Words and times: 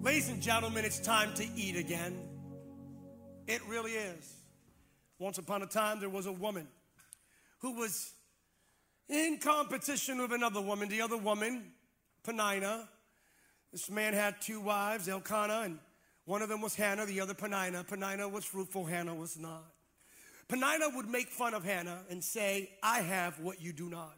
Ladies 0.00 0.28
and 0.28 0.40
gentlemen, 0.40 0.84
it's 0.84 1.00
time 1.00 1.34
to 1.34 1.44
eat 1.56 1.74
again. 1.74 2.16
It 3.48 3.60
really 3.66 3.92
is. 3.92 4.32
Once 5.18 5.38
upon 5.38 5.62
a 5.62 5.66
time, 5.66 5.98
there 5.98 6.08
was 6.08 6.26
a 6.26 6.32
woman 6.32 6.68
who 7.58 7.72
was 7.72 8.12
in 9.08 9.38
competition 9.38 10.22
with 10.22 10.32
another 10.32 10.60
woman. 10.60 10.88
The 10.88 11.00
other 11.00 11.16
woman, 11.16 11.72
Penina. 12.24 12.86
This 13.72 13.90
man 13.90 14.14
had 14.14 14.40
two 14.40 14.60
wives, 14.60 15.08
Elkanah, 15.08 15.62
and 15.64 15.78
one 16.26 16.42
of 16.42 16.48
them 16.48 16.60
was 16.60 16.76
Hannah, 16.76 17.04
the 17.04 17.20
other 17.20 17.34
Penina. 17.34 17.84
Penina 17.84 18.30
was 18.30 18.44
fruitful, 18.44 18.84
Hannah 18.84 19.16
was 19.16 19.36
not. 19.36 19.64
Penina 20.48 20.94
would 20.94 21.08
make 21.08 21.28
fun 21.28 21.54
of 21.54 21.64
Hannah 21.64 22.02
and 22.08 22.22
say, 22.22 22.70
I 22.84 23.00
have 23.00 23.40
what 23.40 23.60
you 23.60 23.72
do 23.72 23.90
not. 23.90 24.14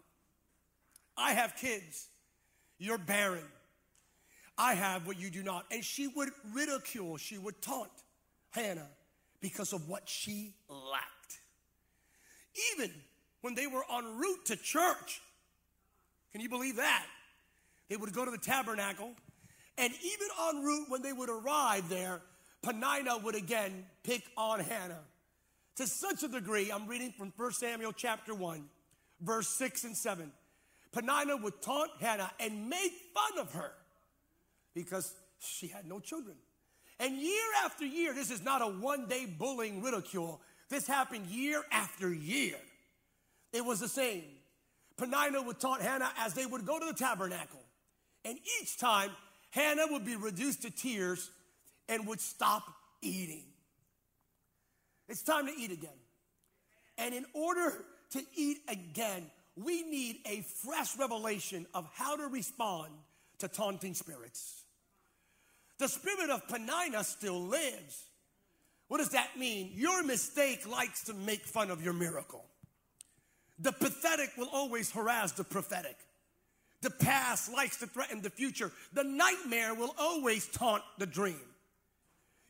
I 1.17 1.33
have 1.33 1.57
kids. 1.57 2.07
You're 2.79 2.99
barren. 2.99 3.45
I 4.59 4.75
have 4.75 5.07
what 5.07 5.19
you 5.19 5.31
do 5.31 5.43
not. 5.43 5.67
And 5.71 5.85
she 5.85 6.07
would 6.07 6.31
ridicule, 6.53 7.17
she 7.17 7.39
would 7.39 7.61
taunt 7.63 7.91
Hannah 8.51 8.89
because 9.41 9.73
of 9.73 9.89
what 9.89 10.09
she 10.09 10.53
lacked. 10.69 11.39
Even 12.75 12.91
when 13.41 13.55
they 13.55 13.67
were 13.67 13.85
en 13.93 14.19
route 14.19 14.45
to 14.47 14.57
church, 14.57 15.21
can 16.33 16.41
you 16.41 16.49
believe 16.49 16.77
that? 16.77 17.07
They 17.89 17.97
would 17.97 18.13
go 18.13 18.25
to 18.25 18.31
the 18.31 18.39
tabernacle, 18.39 19.13
and 19.79 19.93
even 19.93 20.29
en 20.49 20.63
route 20.63 20.87
when 20.89 21.03
they 21.03 21.13
would 21.13 21.31
arrive 21.31 21.89
there, 21.89 22.21
Penina 22.63 23.23
would 23.23 23.35
again 23.35 23.87
pick 24.05 24.23
on 24.37 24.61
Hannah. 24.61 25.01
To 25.77 25.87
such 25.87 26.23
a 26.23 26.29
degree, 26.29 26.71
I'm 26.71 26.87
reading 26.87 27.13
from 27.17 27.33
1 27.37 27.53
Samuel 27.53 27.93
chapter 27.93 28.35
1, 28.35 28.65
verse 29.23 29.49
6 29.49 29.85
and 29.85 29.97
7. 29.97 30.31
Penina 30.93 31.41
would 31.41 31.63
taunt 31.63 31.91
Hannah 32.01 32.31
and 32.39 32.69
make 32.69 32.93
fun 33.15 33.39
of 33.39 33.53
her 33.55 33.73
because 34.75 35.15
she 35.39 35.69
had 35.69 35.87
no 35.87 36.01
children. 36.01 36.37
And 36.99 37.17
year 37.17 37.47
after 37.65 37.85
year, 37.87 38.13
this 38.13 38.31
is 38.31 38.43
not 38.43 38.63
a 38.63 38.67
one 38.67 39.07
day 39.07 39.27
bullying 39.27 39.83
ridicule. 39.83 40.41
This 40.69 40.87
happened 40.87 41.27
year 41.27 41.63
after 41.73 42.13
year. 42.13 42.57
It 43.53 43.65
was 43.65 43.81
the 43.81 43.89
same. 43.89 44.25
Penina 44.97 45.45
would 45.45 45.59
taunt 45.59 45.83
Hannah 45.83 46.13
as 46.19 46.35
they 46.35 46.45
would 46.45 46.67
go 46.67 46.79
to 46.79 46.87
the 46.87 46.93
tabernacle. 46.93 47.61
And 48.25 48.39
each 48.61 48.79
time, 48.79 49.11
Hannah 49.51 49.87
would 49.91 50.05
be 50.05 50.15
reduced 50.15 50.63
to 50.63 50.71
tears 50.71 51.31
and 51.89 52.07
would 52.07 52.21
stop 52.21 52.65
eating. 53.01 53.45
It's 55.09 55.23
time 55.23 55.47
to 55.47 55.53
eat 55.53 55.73
again. 55.73 55.91
And 56.99 57.15
in 57.15 57.25
order 57.33 57.85
to 58.11 58.23
eat 58.37 58.59
again, 58.69 59.31
we 59.57 59.83
need 59.83 60.19
a 60.27 60.43
fresh 60.43 60.97
revelation 60.99 61.67
of 61.75 61.89
how 61.95 62.17
to 62.17 62.27
respond 62.29 62.93
to 63.39 63.49
taunting 63.49 63.95
spirits. 63.95 64.60
The 65.81 65.89
spirit 65.89 66.29
of 66.29 66.47
Penina 66.47 67.03
still 67.07 67.41
lives. 67.41 68.05
What 68.89 68.99
does 68.99 69.09
that 69.11 69.39
mean? 69.39 69.71
Your 69.73 70.03
mistake 70.03 70.69
likes 70.69 71.05
to 71.05 71.15
make 71.15 71.41
fun 71.47 71.71
of 71.71 71.83
your 71.83 71.95
miracle. 71.95 72.45
The 73.59 73.73
pathetic 73.73 74.29
will 74.37 74.51
always 74.53 74.91
harass 74.91 75.33
the 75.33 75.43
prophetic. 75.43 75.97
The 76.83 76.91
past 76.91 77.51
likes 77.51 77.79
to 77.79 77.87
threaten 77.87 78.21
the 78.21 78.29
future. 78.29 78.71
The 78.93 79.05
nightmare 79.05 79.75
will 79.75 79.95
always 79.99 80.47
taunt 80.49 80.83
the 80.99 81.07
dream. 81.07 81.41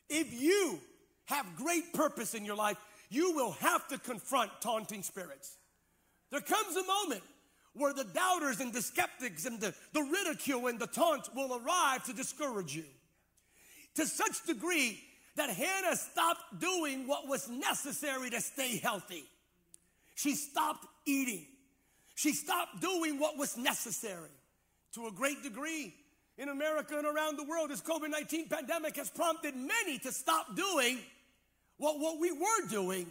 If 0.08 0.32
you 0.32 0.80
have 1.26 1.46
great 1.56 1.92
purpose 1.92 2.34
in 2.34 2.44
your 2.44 2.56
life, 2.56 2.78
you 3.10 3.32
will 3.36 3.52
have 3.52 3.86
to 3.88 3.98
confront 3.98 4.50
taunting 4.60 5.04
spirits. 5.04 5.56
There 6.32 6.40
comes 6.40 6.74
a 6.74 6.84
moment 6.84 7.22
where 7.74 7.94
the 7.94 8.04
doubters 8.12 8.58
and 8.58 8.72
the 8.72 8.82
skeptics 8.82 9.46
and 9.46 9.60
the, 9.60 9.72
the 9.92 10.02
ridicule 10.02 10.66
and 10.66 10.80
the 10.80 10.88
taunt 10.88 11.32
will 11.36 11.60
arrive 11.64 12.02
to 12.06 12.12
discourage 12.12 12.74
you. 12.74 12.86
To 14.00 14.06
such 14.06 14.46
degree 14.46 14.98
that 15.36 15.50
Hannah 15.50 15.94
stopped 15.94 16.58
doing 16.58 17.06
what 17.06 17.28
was 17.28 17.50
necessary 17.50 18.30
to 18.30 18.40
stay 18.40 18.78
healthy. 18.78 19.24
She 20.14 20.36
stopped 20.36 20.86
eating. 21.04 21.44
She 22.14 22.32
stopped 22.32 22.80
doing 22.80 23.18
what 23.18 23.36
was 23.36 23.58
necessary. 23.58 24.30
To 24.94 25.08
a 25.08 25.12
great 25.12 25.42
degree, 25.42 25.92
in 26.38 26.48
America 26.48 26.96
and 26.96 27.06
around 27.06 27.36
the 27.36 27.44
world, 27.44 27.68
this 27.68 27.82
COVID 27.82 28.08
19 28.08 28.48
pandemic 28.48 28.96
has 28.96 29.10
prompted 29.10 29.54
many 29.54 29.98
to 29.98 30.12
stop 30.12 30.56
doing 30.56 30.98
what, 31.76 32.00
what 32.00 32.18
we 32.18 32.32
were 32.32 32.68
doing 32.70 33.06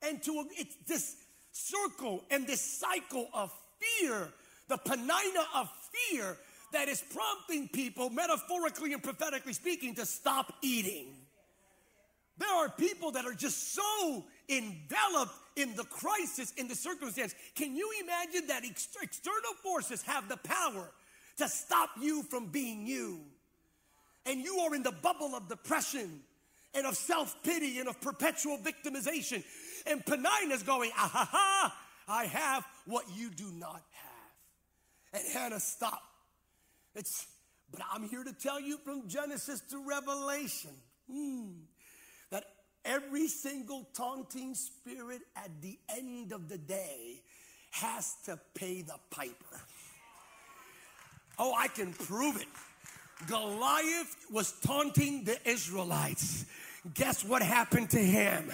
and 0.00 0.22
to 0.22 0.46
it's 0.52 0.76
this 0.86 1.14
circle 1.52 2.24
and 2.30 2.46
this 2.46 2.62
cycle 2.62 3.28
of 3.34 3.52
fear, 3.78 4.28
the 4.68 4.78
penina 4.78 5.44
of 5.54 5.70
fear 5.92 6.38
that 6.72 6.88
is 6.88 7.02
prompting 7.12 7.68
people, 7.68 8.10
metaphorically 8.10 8.92
and 8.92 9.02
prophetically 9.02 9.52
speaking, 9.52 9.94
to 9.94 10.06
stop 10.06 10.52
eating. 10.62 11.14
There 12.38 12.54
are 12.54 12.68
people 12.68 13.12
that 13.12 13.24
are 13.24 13.32
just 13.32 13.74
so 13.74 14.24
enveloped 14.48 15.34
in 15.56 15.74
the 15.74 15.84
crisis, 15.84 16.52
in 16.56 16.68
the 16.68 16.74
circumstance. 16.74 17.34
Can 17.54 17.74
you 17.74 17.90
imagine 18.02 18.48
that 18.48 18.64
ex- 18.64 18.88
external 19.00 19.54
forces 19.62 20.02
have 20.02 20.28
the 20.28 20.36
power 20.36 20.90
to 21.38 21.48
stop 21.48 21.90
you 22.00 22.22
from 22.24 22.46
being 22.46 22.86
you? 22.86 23.20
And 24.26 24.40
you 24.40 24.58
are 24.58 24.74
in 24.74 24.82
the 24.82 24.92
bubble 24.92 25.34
of 25.34 25.48
depression 25.48 26.20
and 26.74 26.86
of 26.86 26.96
self 26.96 27.34
pity 27.42 27.78
and 27.78 27.88
of 27.88 28.00
perpetual 28.00 28.58
victimization. 28.58 29.42
And 29.86 30.04
Penina's 30.04 30.62
going, 30.62 30.90
ah 30.96 31.10
ha 31.10 31.28
ha, 31.30 31.76
I 32.08 32.24
have 32.26 32.66
what 32.86 33.04
you 33.14 33.30
do 33.30 33.50
not 33.52 33.82
have. 33.92 35.14
And 35.14 35.32
Hannah 35.32 35.60
stopped. 35.60 36.02
It's, 36.96 37.26
but 37.70 37.82
I'm 37.92 38.08
here 38.08 38.24
to 38.24 38.32
tell 38.32 38.58
you 38.58 38.78
from 38.78 39.06
Genesis 39.06 39.60
to 39.70 39.84
Revelation 39.86 40.70
hmm, 41.10 41.50
that 42.30 42.44
every 42.86 43.28
single 43.28 43.86
taunting 43.94 44.54
spirit 44.54 45.20
at 45.36 45.50
the 45.60 45.78
end 45.94 46.32
of 46.32 46.48
the 46.48 46.56
day 46.56 47.20
has 47.70 48.16
to 48.24 48.40
pay 48.54 48.80
the 48.80 48.96
piper. 49.10 49.60
Oh, 51.38 51.54
I 51.54 51.68
can 51.68 51.92
prove 51.92 52.40
it. 52.40 52.48
Goliath 53.28 54.16
was 54.32 54.52
taunting 54.64 55.24
the 55.24 55.36
Israelites. 55.48 56.46
Guess 56.94 57.24
what 57.26 57.42
happened 57.42 57.90
to 57.90 57.98
him? 57.98 58.50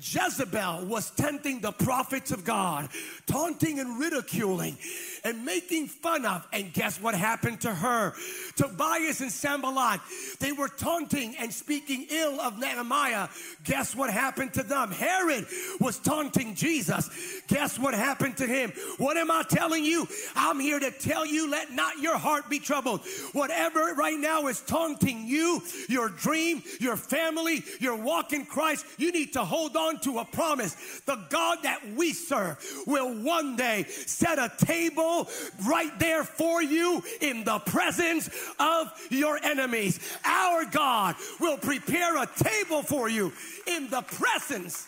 Jezebel 0.00 0.86
was 0.86 1.10
tempting 1.10 1.60
the 1.60 1.72
prophets 1.72 2.30
of 2.30 2.44
God, 2.44 2.88
taunting 3.26 3.80
and 3.80 3.98
ridiculing 3.98 4.76
and 5.24 5.44
making 5.44 5.88
fun 5.88 6.24
of. 6.24 6.46
And 6.52 6.72
guess 6.72 7.00
what 7.00 7.14
happened 7.14 7.62
to 7.62 7.74
her? 7.74 8.14
Tobias 8.56 9.20
and 9.20 9.32
Sanballat, 9.32 10.00
they 10.38 10.52
were 10.52 10.68
taunting 10.68 11.34
and 11.38 11.52
speaking 11.52 12.06
ill 12.10 12.40
of 12.40 12.58
Nehemiah. 12.58 13.28
Guess 13.64 13.96
what 13.96 14.10
happened 14.10 14.54
to 14.54 14.62
them? 14.62 14.90
Herod 14.90 15.46
was 15.80 15.98
taunting 15.98 16.54
Jesus. 16.54 17.10
Guess 17.48 17.78
what 17.78 17.94
happened 17.94 18.36
to 18.38 18.46
him? 18.46 18.72
What 18.98 19.16
am 19.16 19.30
I 19.30 19.42
telling 19.48 19.84
you? 19.84 20.06
I'm 20.36 20.60
here 20.60 20.78
to 20.78 20.90
tell 20.90 21.26
you, 21.26 21.50
let 21.50 21.72
not 21.72 21.98
your 21.98 22.16
heart 22.16 22.48
be 22.48 22.58
troubled. 22.58 23.00
Whatever 23.32 23.94
right 23.94 24.18
now 24.18 24.46
is 24.46 24.60
taunting 24.60 25.26
you, 25.26 25.62
your 25.88 26.08
dream, 26.08 26.62
your 26.78 26.96
family, 26.96 27.64
your 27.80 27.96
walk 27.96 28.32
in 28.32 28.46
Christ, 28.46 28.86
you 28.96 29.12
need 29.12 29.32
to 29.34 29.44
hold 29.44 29.76
on 29.76 29.79
to 30.02 30.18
a 30.18 30.24
promise. 30.24 31.00
The 31.06 31.18
God 31.28 31.58
that 31.62 31.80
we 31.96 32.12
serve 32.12 32.58
will 32.86 33.14
one 33.22 33.56
day 33.56 33.84
set 33.84 34.38
a 34.38 34.52
table 34.64 35.28
right 35.66 35.96
there 35.98 36.24
for 36.24 36.62
you 36.62 37.02
in 37.20 37.44
the 37.44 37.58
presence 37.60 38.28
of 38.58 38.92
your 39.10 39.38
enemies. 39.42 39.98
Our 40.24 40.64
God 40.66 41.16
will 41.40 41.58
prepare 41.58 42.22
a 42.22 42.28
table 42.36 42.82
for 42.82 43.08
you 43.08 43.32
in 43.66 43.88
the 43.90 44.02
presence 44.02 44.86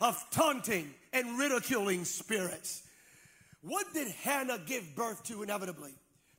of 0.00 0.22
taunting 0.30 0.92
and 1.12 1.38
ridiculing 1.38 2.04
spirits. 2.04 2.82
What 3.62 3.86
did 3.94 4.08
Hannah 4.08 4.58
give 4.66 4.96
birth 4.96 5.22
to 5.24 5.42
inevitably? 5.42 5.92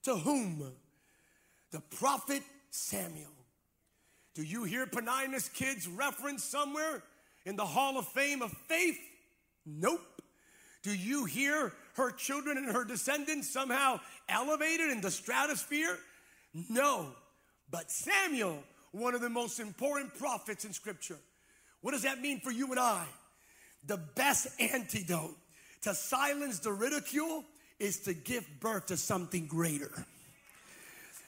To 0.03 0.16
whom? 0.16 0.63
The 1.72 1.80
prophet 1.80 2.44
Samuel. 2.69 3.30
Do 4.36 4.44
you 4.44 4.63
hear 4.63 4.86
Penina's 4.86 5.48
kids 5.50 5.88
referenced 5.88 6.50
somewhere 6.50 7.04
in 7.45 7.56
the 7.56 7.66
Hall 7.66 7.98
of 7.98 8.07
Fame 8.07 8.42
of 8.42 8.51
Faith? 8.68 9.00
Nope. 9.66 10.01
Do 10.84 10.94
you 10.94 11.25
hear 11.25 11.72
her 11.95 12.12
children 12.12 12.57
and 12.57 12.72
her 12.72 12.84
descendants 12.84 13.50
somehow 13.50 14.00
elevated 14.28 14.90
in 14.90 15.01
the 15.01 15.12
stratosphere? 15.12 15.98
No. 16.69 17.07
But 17.72 17.90
Samuel, 17.90 18.63
one 18.92 19.16
of 19.16 19.22
the 19.22 19.30
most 19.30 19.60
important 19.60 20.18
prophets 20.18 20.66
in 20.66 20.74
Scripture. 20.74 21.18
What 21.81 21.92
does 21.92 22.04
that 22.04 22.22
mean 22.22 22.40
for 22.40 22.51
you 22.51 22.69
and 22.72 22.80
I? 22.80 23.06
The 23.86 23.98
best 23.98 24.48
antidote 24.60 25.36
to 25.84 25.94
silence 25.94 26.60
the 26.60 26.72
ridicule 26.72 27.44
is 27.80 28.00
to 28.01 28.13
give 28.13 28.45
birth 28.60 28.88
to 28.88 28.98
something 28.98 29.48
greater. 29.48 29.92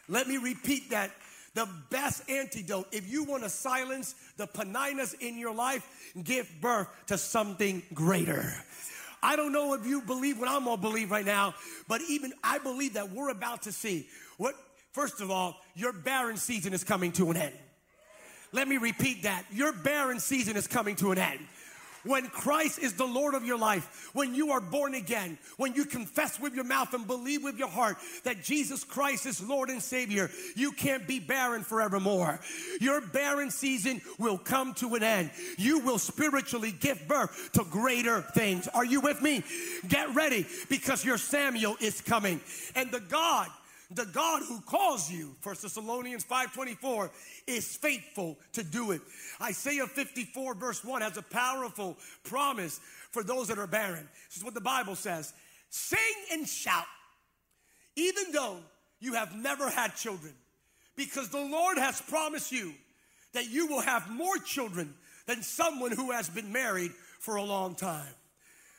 Let 0.07 0.27
me 0.27 0.37
repeat 0.37 0.91
that. 0.91 1.11
The 1.55 1.67
best 1.89 2.29
antidote, 2.29 2.87
if 2.91 3.11
you 3.11 3.23
want 3.23 3.43
to 3.43 3.49
silence 3.49 4.13
the 4.37 4.45
peninas 4.45 5.15
in 5.19 5.37
your 5.37 5.53
life, 5.53 6.11
give 6.23 6.47
birth 6.61 6.87
to 7.07 7.17
something 7.17 7.81
greater. 7.93 8.53
I 9.23 9.35
don't 9.35 9.51
know 9.51 9.73
if 9.73 9.87
you 9.87 10.01
believe 10.01 10.37
what 10.37 10.49
I'm 10.49 10.65
gonna 10.65 10.79
believe 10.79 11.09
right 11.09 11.25
now, 11.25 11.55
but 11.87 12.01
even 12.07 12.31
I 12.43 12.59
believe 12.59 12.93
that 12.93 13.11
we're 13.11 13.29
about 13.29 13.63
to 13.63 13.71
see 13.71 14.07
what 14.37 14.53
First 14.95 15.19
of 15.19 15.29
all, 15.29 15.57
your 15.73 15.91
barren 15.91 16.37
season 16.37 16.73
is 16.73 16.85
coming 16.85 17.11
to 17.11 17.29
an 17.29 17.35
end. 17.35 17.53
Let 18.53 18.65
me 18.65 18.77
repeat 18.77 19.23
that. 19.23 19.43
Your 19.51 19.73
barren 19.73 20.21
season 20.21 20.55
is 20.55 20.67
coming 20.67 20.95
to 20.95 21.11
an 21.11 21.17
end. 21.17 21.41
When 22.05 22.27
Christ 22.27 22.79
is 22.79 22.93
the 22.93 23.05
Lord 23.05 23.33
of 23.33 23.45
your 23.45 23.57
life, 23.57 24.09
when 24.13 24.35
you 24.35 24.51
are 24.51 24.61
born 24.61 24.93
again, 24.93 25.37
when 25.57 25.73
you 25.73 25.85
confess 25.85 26.39
with 26.39 26.53
your 26.53 26.63
mouth 26.63 26.93
and 26.93 27.07
believe 27.07 27.43
with 27.43 27.57
your 27.57 27.67
heart 27.67 27.97
that 28.23 28.43
Jesus 28.43 28.83
Christ 28.83 29.25
is 29.25 29.41
Lord 29.41 29.69
and 29.69 29.81
Savior, 29.81 30.29
you 30.55 30.71
can't 30.71 31.07
be 31.07 31.19
barren 31.19 31.63
forevermore. 31.63 32.39
Your 32.79 33.01
barren 33.01 33.49
season 33.49 34.01
will 34.19 34.37
come 34.37 34.73
to 34.75 34.95
an 34.95 35.03
end. 35.03 35.31
You 35.57 35.79
will 35.79 35.99
spiritually 35.99 36.71
give 36.71 37.07
birth 37.07 37.49
to 37.53 37.63
greater 37.63 38.21
things. 38.21 38.67
Are 38.67 38.85
you 38.85 39.01
with 39.01 39.21
me? 39.21 39.43
Get 39.87 40.13
ready 40.15 40.45
because 40.69 41.03
your 41.03 41.17
Samuel 41.17 41.75
is 41.79 42.01
coming. 42.01 42.39
And 42.75 42.91
the 42.91 42.99
God 42.99 43.49
the 43.91 44.05
God 44.05 44.41
who 44.47 44.61
calls 44.61 45.11
you, 45.11 45.35
1 45.43 45.55
Thessalonians 45.61 46.25
5.24, 46.25 47.09
is 47.47 47.75
faithful 47.75 48.37
to 48.53 48.63
do 48.63 48.91
it. 48.91 49.01
Isaiah 49.41 49.85
54 49.85 50.55
verse 50.55 50.83
1 50.83 51.01
has 51.01 51.17
a 51.17 51.21
powerful 51.21 51.97
promise 52.23 52.79
for 53.11 53.23
those 53.23 53.47
that 53.49 53.59
are 53.59 53.67
barren. 53.67 54.07
This 54.29 54.37
is 54.37 54.43
what 54.43 54.53
the 54.53 54.61
Bible 54.61 54.95
says. 54.95 55.33
Sing 55.69 55.99
and 56.31 56.47
shout, 56.47 56.85
even 57.95 58.31
though 58.31 58.57
you 58.99 59.13
have 59.13 59.35
never 59.35 59.69
had 59.69 59.95
children, 59.95 60.33
because 60.95 61.29
the 61.29 61.37
Lord 61.37 61.77
has 61.77 62.01
promised 62.01 62.51
you 62.51 62.73
that 63.33 63.49
you 63.49 63.67
will 63.67 63.81
have 63.81 64.09
more 64.09 64.37
children 64.37 64.93
than 65.27 65.43
someone 65.43 65.91
who 65.91 66.11
has 66.11 66.29
been 66.29 66.51
married 66.51 66.91
for 67.19 67.35
a 67.35 67.43
long 67.43 67.75
time. 67.75 68.13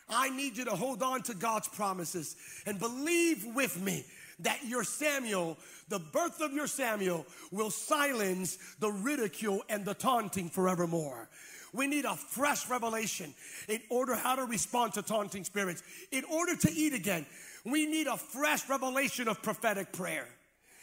I 0.09 0.31
need 0.31 0.56
you 0.56 0.64
to 0.67 0.70
hold 0.70 1.02
on 1.02 1.23
to 1.23 1.35
God's 1.35 1.69
promises 1.69 2.37
and 2.64 2.79
believe 2.79 3.44
with 3.55 3.81
me 3.81 4.05
that 4.41 4.65
your 4.65 4.85
Samuel, 4.85 5.56
the 5.88 5.99
birth 5.99 6.41
of 6.41 6.53
your 6.53 6.67
Samuel, 6.67 7.27
will 7.50 7.71
silence 7.71 8.59
the 8.81 8.91
ridicule 8.91 9.62
and 9.69 9.85
the 9.85 9.94
taunting 9.94 10.50
forevermore. 10.50 11.29
We 11.73 11.87
need 11.87 12.05
a 12.05 12.15
fresh 12.15 12.69
revelation 12.71 13.35
in 13.69 13.81
order 13.91 14.15
how 14.15 14.37
to 14.37 14.44
respond 14.44 14.94
to 14.94 15.03
taunting 15.03 15.44
spirits. 15.44 15.83
In 16.11 16.25
order 16.25 16.56
to 16.56 16.73
eat 16.73 16.94
again, 16.94 17.27
we 17.65 17.87
need 17.87 18.06
a 18.06 18.17
fresh 18.17 18.69
revelation 18.69 19.29
of 19.29 19.43
prophetic 19.43 19.93
prayer. 19.93 20.29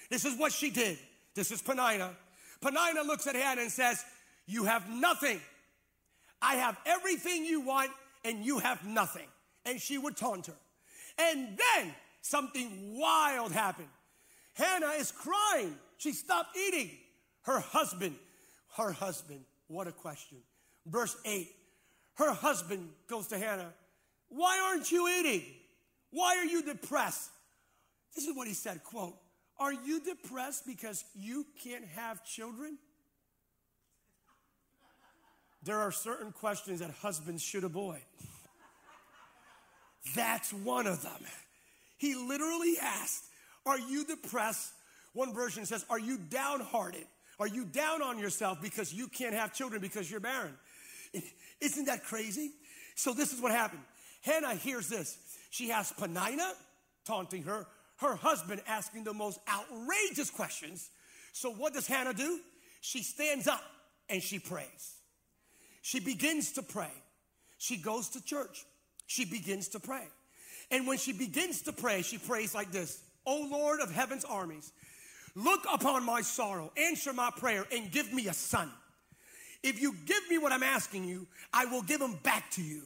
This 0.10 0.26
is 0.26 0.38
what 0.38 0.52
she 0.52 0.70
did. 0.70 0.98
This 1.34 1.52
is 1.52 1.62
Penina. 1.62 2.10
Penina 2.62 3.06
looks 3.06 3.26
at 3.28 3.36
Hannah 3.36 3.62
and 3.62 3.72
says, 3.72 4.04
You 4.46 4.66
have 4.66 4.90
nothing. 4.90 5.40
I 6.42 6.56
have 6.56 6.78
everything 6.86 7.46
you 7.46 7.62
want, 7.62 7.90
and 8.26 8.46
you 8.46 8.60
have 8.60 8.86
nothing. 8.86 9.28
And 9.66 9.82
she 9.82 9.98
would 9.98 10.18
taunt 10.18 10.48
her. 10.48 10.54
And 11.18 11.58
then 11.58 11.96
something 12.24 12.98
wild 13.00 13.52
happened. 13.52 13.90
Hannah 14.56 14.94
is 14.98 15.12
crying. 15.12 15.76
She 16.00 16.14
stopped 16.14 16.58
eating. 16.58 16.90
Her 17.44 17.60
husband, 17.60 18.16
her 18.78 18.92
husband, 18.92 19.42
what 19.68 19.88
a 19.88 19.92
question. 19.92 20.40
Verse 20.88 21.16
8 21.24 21.48
her 22.16 22.32
husband 22.32 22.90
goes 23.08 23.28
to 23.28 23.38
Hannah, 23.38 23.74
Why 24.30 24.60
aren't 24.60 24.92
you 24.92 25.08
eating? 25.08 25.44
Why 26.12 26.38
are 26.38 26.46
you 26.46 26.62
depressed? 26.62 27.30
This 28.16 28.26
is 28.26 28.36
what 28.36 28.48
he 28.48 28.54
said, 28.54 28.84
quote, 28.84 29.16
Are 29.58 29.74
you 29.74 30.00
depressed 30.00 30.66
because 30.68 31.04
you 31.16 31.46
can't 31.64 31.86
have 31.96 32.24
children? 32.24 32.78
There 35.64 35.80
are 35.80 35.92
certain 35.92 36.32
questions 36.34 36.82
that 36.82 36.92
husbands 36.92 37.42
should 37.42 37.64
avoid. 37.64 38.02
That's 40.14 40.52
one 40.54 40.86
of 40.86 41.02
them. 41.02 41.24
He 41.98 42.16
literally 42.16 42.76
asked, 42.82 43.24
Are 43.66 43.80
you 43.80 44.06
depressed? 44.06 44.72
One 45.14 45.34
version 45.34 45.66
says, 45.66 45.86
Are 45.90 46.00
you 46.00 46.18
downhearted? 46.18 47.06
Are 47.40 47.48
you 47.48 47.66
down 47.66 48.02
on 48.02 48.20
yourself 48.20 48.62
because 48.62 48.94
you 48.94 49.08
can't 49.08 49.34
have 49.34 49.54
children 49.54 49.82
because 49.82 50.10
you're 50.10 50.20
barren? 50.20 50.54
Isn't 51.62 51.86
that 51.86 52.04
crazy? 52.04 52.52
So, 52.96 53.14
this 53.14 53.34
is 53.34 53.42
what 53.42 53.52
happened. 53.52 53.82
Hannah 54.22 54.56
hears 54.56 54.88
this. 54.88 55.18
She 55.50 55.70
has 55.70 55.92
Penina 55.94 56.52
taunting 57.06 57.44
her, 57.44 57.68
her 57.98 58.16
husband 58.16 58.62
asking 58.68 59.04
the 59.04 59.14
most 59.14 59.40
outrageous 59.50 60.30
questions. 60.30 60.90
So, 61.34 61.52
what 61.52 61.74
does 61.74 61.88
Hannah 61.88 62.14
do? 62.14 62.40
She 62.82 63.04
stands 63.04 63.48
up 63.48 63.64
and 64.10 64.22
she 64.22 64.40
prays. 64.40 64.96
She 65.82 66.00
begins 66.00 66.54
to 66.54 66.64
pray. 66.64 66.92
She 67.58 67.78
goes 67.78 68.10
to 68.10 68.24
church. 68.24 68.66
She 69.08 69.26
begins 69.26 69.70
to 69.70 69.80
pray. 69.80 70.08
And 70.72 70.88
when 70.88 70.98
she 70.98 71.14
begins 71.14 71.62
to 71.64 71.74
pray, 71.74 72.02
she 72.02 72.18
prays 72.18 72.54
like 72.56 72.72
this 72.72 73.02
O 73.26 73.48
Lord 73.50 73.80
of 73.80 73.92
heaven's 73.92 74.26
armies, 74.26 74.72
look 75.36 75.66
upon 75.72 76.06
my 76.06 76.22
sorrow, 76.22 76.72
answer 76.78 77.14
my 77.14 77.32
prayer, 77.36 77.66
and 77.72 77.92
give 77.92 78.12
me 78.14 78.28
a 78.28 78.34
son. 78.34 78.70
If 79.64 79.82
you 79.82 79.96
give 80.06 80.30
me 80.30 80.38
what 80.38 80.52
I'm 80.52 80.64
asking 80.64 81.06
you, 81.06 81.26
I 81.54 81.66
will 81.66 81.82
give 81.82 82.02
him 82.02 82.20
back 82.22 82.52
to 82.52 82.62
you. 82.62 82.82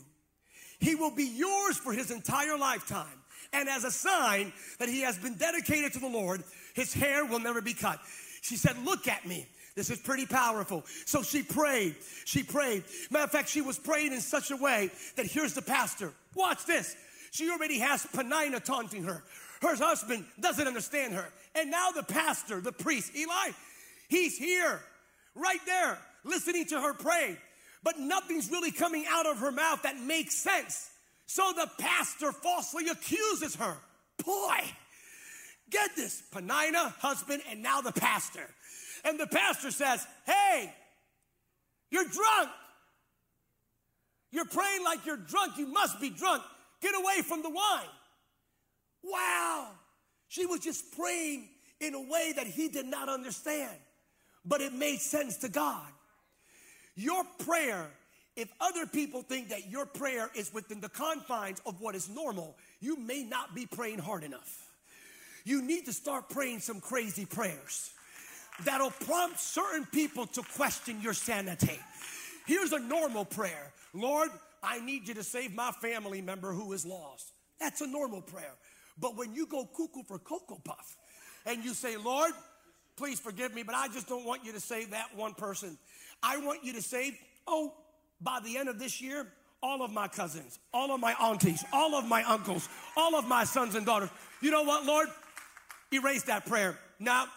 He 0.79 0.93
will 0.93 1.11
be 1.11 1.25
yours 1.25 1.77
for 1.77 1.91
his 1.91 2.11
entire 2.11 2.57
lifetime. 2.57 3.07
And 3.53 3.67
as 3.67 3.83
a 3.83 3.91
sign 3.91 4.53
that 4.79 4.89
he 4.89 5.01
has 5.01 5.17
been 5.17 5.35
dedicated 5.35 5.93
to 5.93 5.99
the 5.99 6.07
Lord, 6.07 6.43
his 6.75 6.93
hair 6.93 7.25
will 7.25 7.39
never 7.39 7.61
be 7.61 7.73
cut. 7.73 7.99
She 8.41 8.55
said, 8.55 8.77
Look 8.85 9.07
at 9.07 9.25
me. 9.25 9.47
This 9.75 9.89
is 9.91 9.99
pretty 9.99 10.25
powerful. 10.25 10.83
So 11.05 11.21
she 11.21 11.43
prayed. 11.43 11.95
She 12.25 12.41
prayed. 12.41 12.83
Matter 13.11 13.25
of 13.25 13.31
fact, 13.31 13.49
she 13.49 13.61
was 13.61 13.77
praying 13.77 14.11
in 14.11 14.21
such 14.21 14.49
a 14.49 14.57
way 14.57 14.89
that 15.15 15.27
here's 15.27 15.53
the 15.53 15.61
pastor. 15.61 16.13
Watch 16.33 16.65
this. 16.65 16.95
She 17.37 17.51
already 17.51 17.77
has 17.77 18.03
Penina 18.03 18.63
taunting 18.63 19.03
her. 19.03 19.23
Her 19.61 19.75
husband 19.75 20.25
doesn't 20.39 20.65
understand 20.65 21.13
her. 21.13 21.29
And 21.53 21.69
now 21.69 21.91
the 21.91 22.01
pastor, 22.01 22.61
the 22.61 22.71
priest, 22.71 23.15
Eli, 23.15 23.51
he's 24.09 24.35
here, 24.35 24.81
right 25.35 25.59
there, 25.67 25.99
listening 26.23 26.65
to 26.67 26.81
her 26.81 26.95
pray. 26.95 27.37
But 27.83 27.99
nothing's 27.99 28.49
really 28.49 28.71
coming 28.71 29.05
out 29.07 29.27
of 29.27 29.37
her 29.37 29.51
mouth 29.51 29.83
that 29.83 29.99
makes 29.99 30.33
sense. 30.33 30.89
So 31.27 31.53
the 31.55 31.69
pastor 31.77 32.31
falsely 32.31 32.87
accuses 32.89 33.55
her. 33.57 33.77
Boy, 34.25 34.57
get 35.69 35.95
this 35.95 36.23
Penina, 36.33 36.91
husband, 36.95 37.43
and 37.51 37.61
now 37.61 37.81
the 37.81 37.91
pastor. 37.91 38.49
And 39.05 39.19
the 39.19 39.27
pastor 39.27 39.69
says, 39.69 40.07
Hey, 40.25 40.73
you're 41.91 42.07
drunk. 42.07 42.49
You're 44.31 44.45
praying 44.45 44.83
like 44.83 45.05
you're 45.05 45.17
drunk. 45.17 45.59
You 45.59 45.67
must 45.67 46.01
be 46.01 46.09
drunk. 46.09 46.41
Get 46.81 46.95
away 46.95 47.21
from 47.23 47.41
the 47.41 47.49
wine. 47.49 47.89
Wow. 49.03 49.69
She 50.27 50.45
was 50.45 50.59
just 50.59 50.95
praying 50.97 51.49
in 51.79 51.93
a 51.93 52.01
way 52.01 52.33
that 52.35 52.47
he 52.47 52.67
did 52.69 52.85
not 52.85 53.09
understand, 53.09 53.75
but 54.45 54.61
it 54.61 54.73
made 54.73 54.99
sense 54.99 55.37
to 55.37 55.49
God. 55.49 55.87
Your 56.95 57.23
prayer, 57.45 57.87
if 58.35 58.49
other 58.59 58.85
people 58.85 59.21
think 59.21 59.49
that 59.49 59.69
your 59.69 59.85
prayer 59.85 60.29
is 60.35 60.53
within 60.53 60.81
the 60.81 60.89
confines 60.89 61.61
of 61.65 61.79
what 61.79 61.95
is 61.95 62.09
normal, 62.09 62.55
you 62.79 62.97
may 62.97 63.23
not 63.23 63.55
be 63.55 63.65
praying 63.65 63.99
hard 63.99 64.23
enough. 64.23 64.67
You 65.45 65.61
need 65.61 65.85
to 65.85 65.93
start 65.93 66.29
praying 66.29 66.59
some 66.59 66.81
crazy 66.81 67.25
prayers 67.25 67.91
that'll 68.65 68.91
prompt 68.91 69.39
certain 69.39 69.85
people 69.85 70.25
to 70.27 70.41
question 70.55 70.99
your 71.01 71.13
sanity. 71.13 71.79
Here's 72.45 72.73
a 72.73 72.79
normal 72.79 73.25
prayer 73.25 73.71
Lord, 73.93 74.29
I 74.63 74.79
need 74.79 75.07
you 75.07 75.13
to 75.15 75.23
save 75.23 75.53
my 75.55 75.71
family 75.81 76.21
member 76.21 76.53
who 76.53 76.73
is 76.73 76.85
lost. 76.85 77.31
That's 77.59 77.81
a 77.81 77.87
normal 77.87 78.21
prayer. 78.21 78.53
But 78.99 79.15
when 79.15 79.33
you 79.33 79.45
go 79.45 79.65
cuckoo 79.65 80.03
for 80.03 80.19
Cocoa 80.19 80.59
Puff 80.63 80.95
and 81.45 81.63
you 81.63 81.73
say, 81.73 81.97
Lord, 81.97 82.31
please 82.95 83.19
forgive 83.19 83.53
me, 83.53 83.63
but 83.63 83.75
I 83.75 83.87
just 83.87 84.07
don't 84.07 84.25
want 84.25 84.43
you 84.43 84.51
to 84.53 84.59
save 84.59 84.91
that 84.91 85.15
one 85.15 85.33
person. 85.33 85.77
I 86.23 86.37
want 86.37 86.63
you 86.63 86.73
to 86.73 86.81
save, 86.81 87.15
oh, 87.45 87.73
by 88.21 88.39
the 88.43 88.57
end 88.57 88.69
of 88.69 88.79
this 88.79 89.01
year, 89.01 89.27
all 89.61 89.83
of 89.83 89.91
my 89.91 90.07
cousins, 90.07 90.59
all 90.73 90.93
of 90.93 90.99
my 90.99 91.13
aunties, 91.21 91.63
all 91.73 91.95
of 91.95 92.05
my 92.05 92.23
uncles, 92.23 92.67
all 92.95 93.15
of 93.15 93.27
my 93.27 93.43
sons 93.43 93.75
and 93.75 93.85
daughters. 93.85 94.09
You 94.41 94.51
know 94.51 94.63
what, 94.63 94.85
Lord? 94.85 95.07
Erase 95.93 96.23
that 96.23 96.45
prayer. 96.45 96.77
Now, 96.99 97.27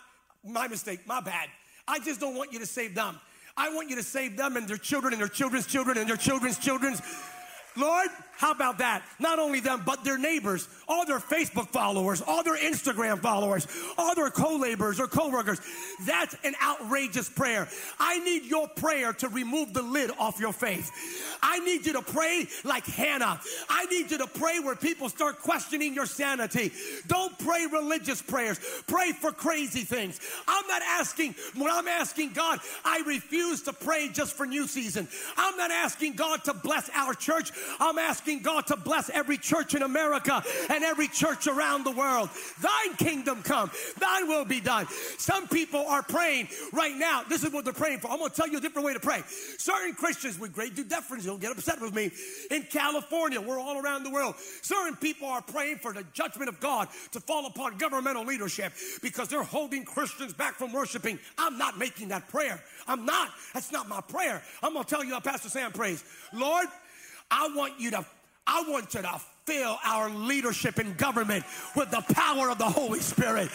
my 0.45 0.69
mistake, 0.69 1.07
my 1.07 1.21
bad. 1.21 1.49
I 1.87 1.99
just 1.99 2.21
don't 2.21 2.37
want 2.37 2.53
you 2.53 2.59
to 2.61 2.67
save 2.67 2.95
them. 2.95 3.19
I 3.61 3.69
want 3.69 3.91
you 3.91 3.97
to 3.97 4.03
save 4.03 4.39
them 4.39 4.57
and 4.57 4.67
their 4.67 4.79
children 4.79 5.13
and 5.13 5.21
their 5.21 5.29
children's 5.29 5.67
children 5.67 5.99
and 5.99 6.09
their 6.09 6.17
children's 6.17 6.57
children's. 6.57 7.03
Lord, 7.77 8.09
how 8.41 8.53
about 8.53 8.79
that? 8.79 9.03
Not 9.19 9.39
only 9.39 9.61
them, 9.61 9.83
but 9.85 10.03
their 10.03 10.17
neighbors, 10.17 10.67
all 10.89 11.05
their 11.05 11.19
Facebook 11.19 11.69
followers, 11.69 12.23
all 12.27 12.43
their 12.43 12.57
Instagram 12.57 13.21
followers, 13.21 13.67
all 13.99 14.15
their 14.15 14.31
co-laborers 14.31 14.99
or 14.99 15.09
co-workers. 15.09 15.61
That's 16.07 16.35
an 16.43 16.55
outrageous 16.65 17.29
prayer. 17.29 17.69
I 17.99 18.19
need 18.21 18.47
your 18.47 18.67
prayer 18.67 19.13
to 19.13 19.29
remove 19.29 19.75
the 19.75 19.83
lid 19.83 20.11
off 20.19 20.41
your 20.41 20.55
faith. 20.55 20.91
I 21.43 21.59
need 21.59 21.85
you 21.85 21.93
to 21.93 22.01
pray 22.01 22.49
like 22.65 22.87
Hannah. 22.87 23.39
I 23.69 23.85
need 23.87 24.11
you 24.11 24.17
to 24.17 24.27
pray 24.27 24.59
where 24.59 24.75
people 24.75 25.11
start 25.11 25.41
questioning 25.41 25.93
your 25.93 26.07
sanity. 26.07 26.73
Don't 27.09 27.39
pray 27.41 27.67
religious 27.71 28.23
prayers. 28.23 28.59
Pray 28.87 29.13
for 29.13 29.33
crazy 29.33 29.83
things. 29.83 30.19
I'm 30.49 30.67
not 30.67 30.81
asking, 30.81 31.35
when 31.57 31.71
I'm 31.71 31.89
asking 31.89 32.33
God, 32.33 32.61
I 32.87 33.03
refuse 33.07 33.61
to 33.65 33.75
pray 33.75 34.09
just 34.09 34.33
for 34.33 34.47
New 34.47 34.67
Season. 34.67 35.07
I'm 35.37 35.59
not 35.59 35.71
asking 35.71 36.15
God 36.15 36.43
to 36.45 36.55
bless 36.55 36.89
our 36.95 37.13
church. 37.13 37.53
I'm 37.79 37.99
asking 37.99 38.30
asking 38.31 38.43
God 38.43 38.67
to 38.69 38.77
bless 38.77 39.11
every 39.11 39.37
church 39.37 39.75
in 39.75 39.83
America 39.83 40.43
and 40.69 40.85
every 40.85 41.09
church 41.09 41.47
around 41.47 41.85
the 41.85 41.91
world. 41.91 42.29
Thine 42.61 42.97
kingdom 42.97 43.43
come, 43.43 43.71
thine 43.99 44.29
will 44.29 44.45
be 44.45 44.61
done. 44.61 44.87
Some 45.19 45.49
people 45.49 45.85
are 45.87 46.03
praying 46.03 46.49
right 46.73 46.97
now. 46.97 47.23
This 47.29 47.43
is 47.43 47.53
what 47.53 47.65
they're 47.65 47.73
praying 47.73 47.99
for. 47.99 48.11
I'm 48.11 48.19
going 48.19 48.31
to 48.31 48.37
tell 48.37 48.49
you 48.49 48.59
a 48.59 48.61
different 48.61 48.87
way 48.87 48.95
to 48.95 49.01
pray. 49.01 49.23
Certain 49.59 49.95
Christians 49.95 50.39
with 50.39 50.53
great 50.53 50.77
due 50.77 50.85
deference, 50.85 51.25
you'll 51.25 51.39
get 51.39 51.51
upset 51.53 51.81
with 51.81 51.95
me. 51.95 52.11
In 52.51 52.63
California, 52.63 53.41
we're 53.41 53.59
all 53.59 53.79
around 53.79 54.05
the 54.05 54.11
world. 54.11 54.37
Certain 54.63 54.97
people 54.97 55.27
are 55.27 55.43
praying 55.43 55.79
for 55.79 55.93
the 55.93 56.05
judgment 56.13 56.49
of 56.49 56.61
God 56.61 56.89
to 57.13 57.21
fall 57.21 57.47
upon 57.47 57.79
governmental 57.79 58.25
leadership 58.25 58.73
because 59.03 59.29
they're 59.29 59.43
holding 59.43 59.85
Christians 59.85 60.33
back 60.33 60.55
from 60.55 60.73
worshiping. 60.73 61.19
I'm 61.37 61.59
not 61.59 61.79
making 61.79 62.09
that 62.09 62.29
prayer. 62.29 62.63
I'm 62.87 63.05
not. 63.05 63.31
That's 63.55 63.73
not 63.73 63.89
my 63.89 64.01
prayer. 64.01 64.43
I'm 64.63 64.73
going 64.73 64.85
to 64.85 64.91
tell 64.91 65.05
you 65.05 65.15
how 65.15 65.21
Pastor 65.21 65.49
Sam 65.49 65.73
prays. 65.73 66.05
Lord, 66.33 66.67
I 67.31 67.49
want 67.55 67.79
you 67.79 67.93
to, 67.93 68.05
I 68.53 68.65
want 68.69 68.93
you 68.95 69.03
to 69.03 69.21
fill 69.47 69.79
our 69.85 70.11
leadership 70.11 70.81
in 70.81 70.95
government 70.95 71.45
with 71.77 71.91
the 71.93 72.01
power 72.15 72.51
of 72.51 72.59
the 72.59 72.65
Holy 72.65 72.99
Spirit. 72.99 73.49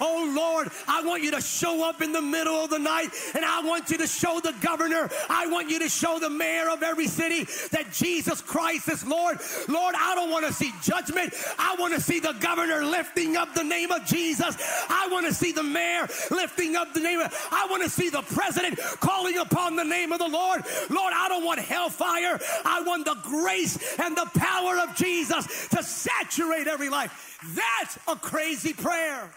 Oh 0.00 0.32
Lord, 0.34 0.68
I 0.88 1.02
want 1.02 1.22
you 1.22 1.30
to 1.32 1.40
show 1.40 1.88
up 1.88 2.02
in 2.02 2.12
the 2.12 2.22
middle 2.22 2.54
of 2.54 2.70
the 2.70 2.78
night 2.78 3.10
and 3.34 3.44
I 3.44 3.60
want 3.62 3.90
you 3.90 3.98
to 3.98 4.06
show 4.06 4.40
the 4.40 4.54
governor, 4.60 5.10
I 5.28 5.46
want 5.46 5.70
you 5.70 5.78
to 5.80 5.88
show 5.88 6.18
the 6.18 6.30
mayor 6.30 6.68
of 6.70 6.82
every 6.82 7.06
city 7.06 7.44
that 7.70 7.92
Jesus 7.92 8.40
Christ 8.40 8.88
is 8.88 9.06
Lord. 9.06 9.38
Lord, 9.68 9.94
I 9.96 10.14
don't 10.14 10.30
want 10.30 10.46
to 10.46 10.52
see 10.52 10.72
judgment. 10.82 11.34
I 11.58 11.76
want 11.78 11.94
to 11.94 12.00
see 12.00 12.20
the 12.20 12.34
governor 12.40 12.84
lifting 12.84 13.36
up 13.36 13.54
the 13.54 13.64
name 13.64 13.90
of 13.90 14.04
Jesus. 14.06 14.56
I 14.88 15.08
want 15.10 15.26
to 15.26 15.34
see 15.34 15.52
the 15.52 15.62
mayor 15.62 16.08
lifting 16.30 16.76
up 16.76 16.92
the 16.92 17.00
name 17.00 17.20
of, 17.20 17.48
I 17.50 17.66
want 17.70 17.82
to 17.82 17.90
see 17.90 18.10
the 18.10 18.22
president 18.22 18.78
calling 19.00 19.38
upon 19.38 19.76
the 19.76 19.84
name 19.84 20.12
of 20.12 20.18
the 20.18 20.28
Lord. 20.28 20.64
Lord, 20.90 21.12
I 21.14 21.28
don't 21.28 21.44
want 21.44 21.60
hellfire. 21.60 22.38
I 22.64 22.82
want 22.82 23.04
the 23.04 23.16
grace 23.22 23.98
and 23.98 24.16
the 24.16 24.28
power 24.34 24.78
of 24.78 24.94
Jesus 24.96 25.68
to 25.68 25.82
saturate 25.82 26.66
every 26.66 26.88
life. 26.88 27.38
That's 27.54 27.98
a 28.08 28.16
crazy 28.16 28.72
prayer. 28.72 29.30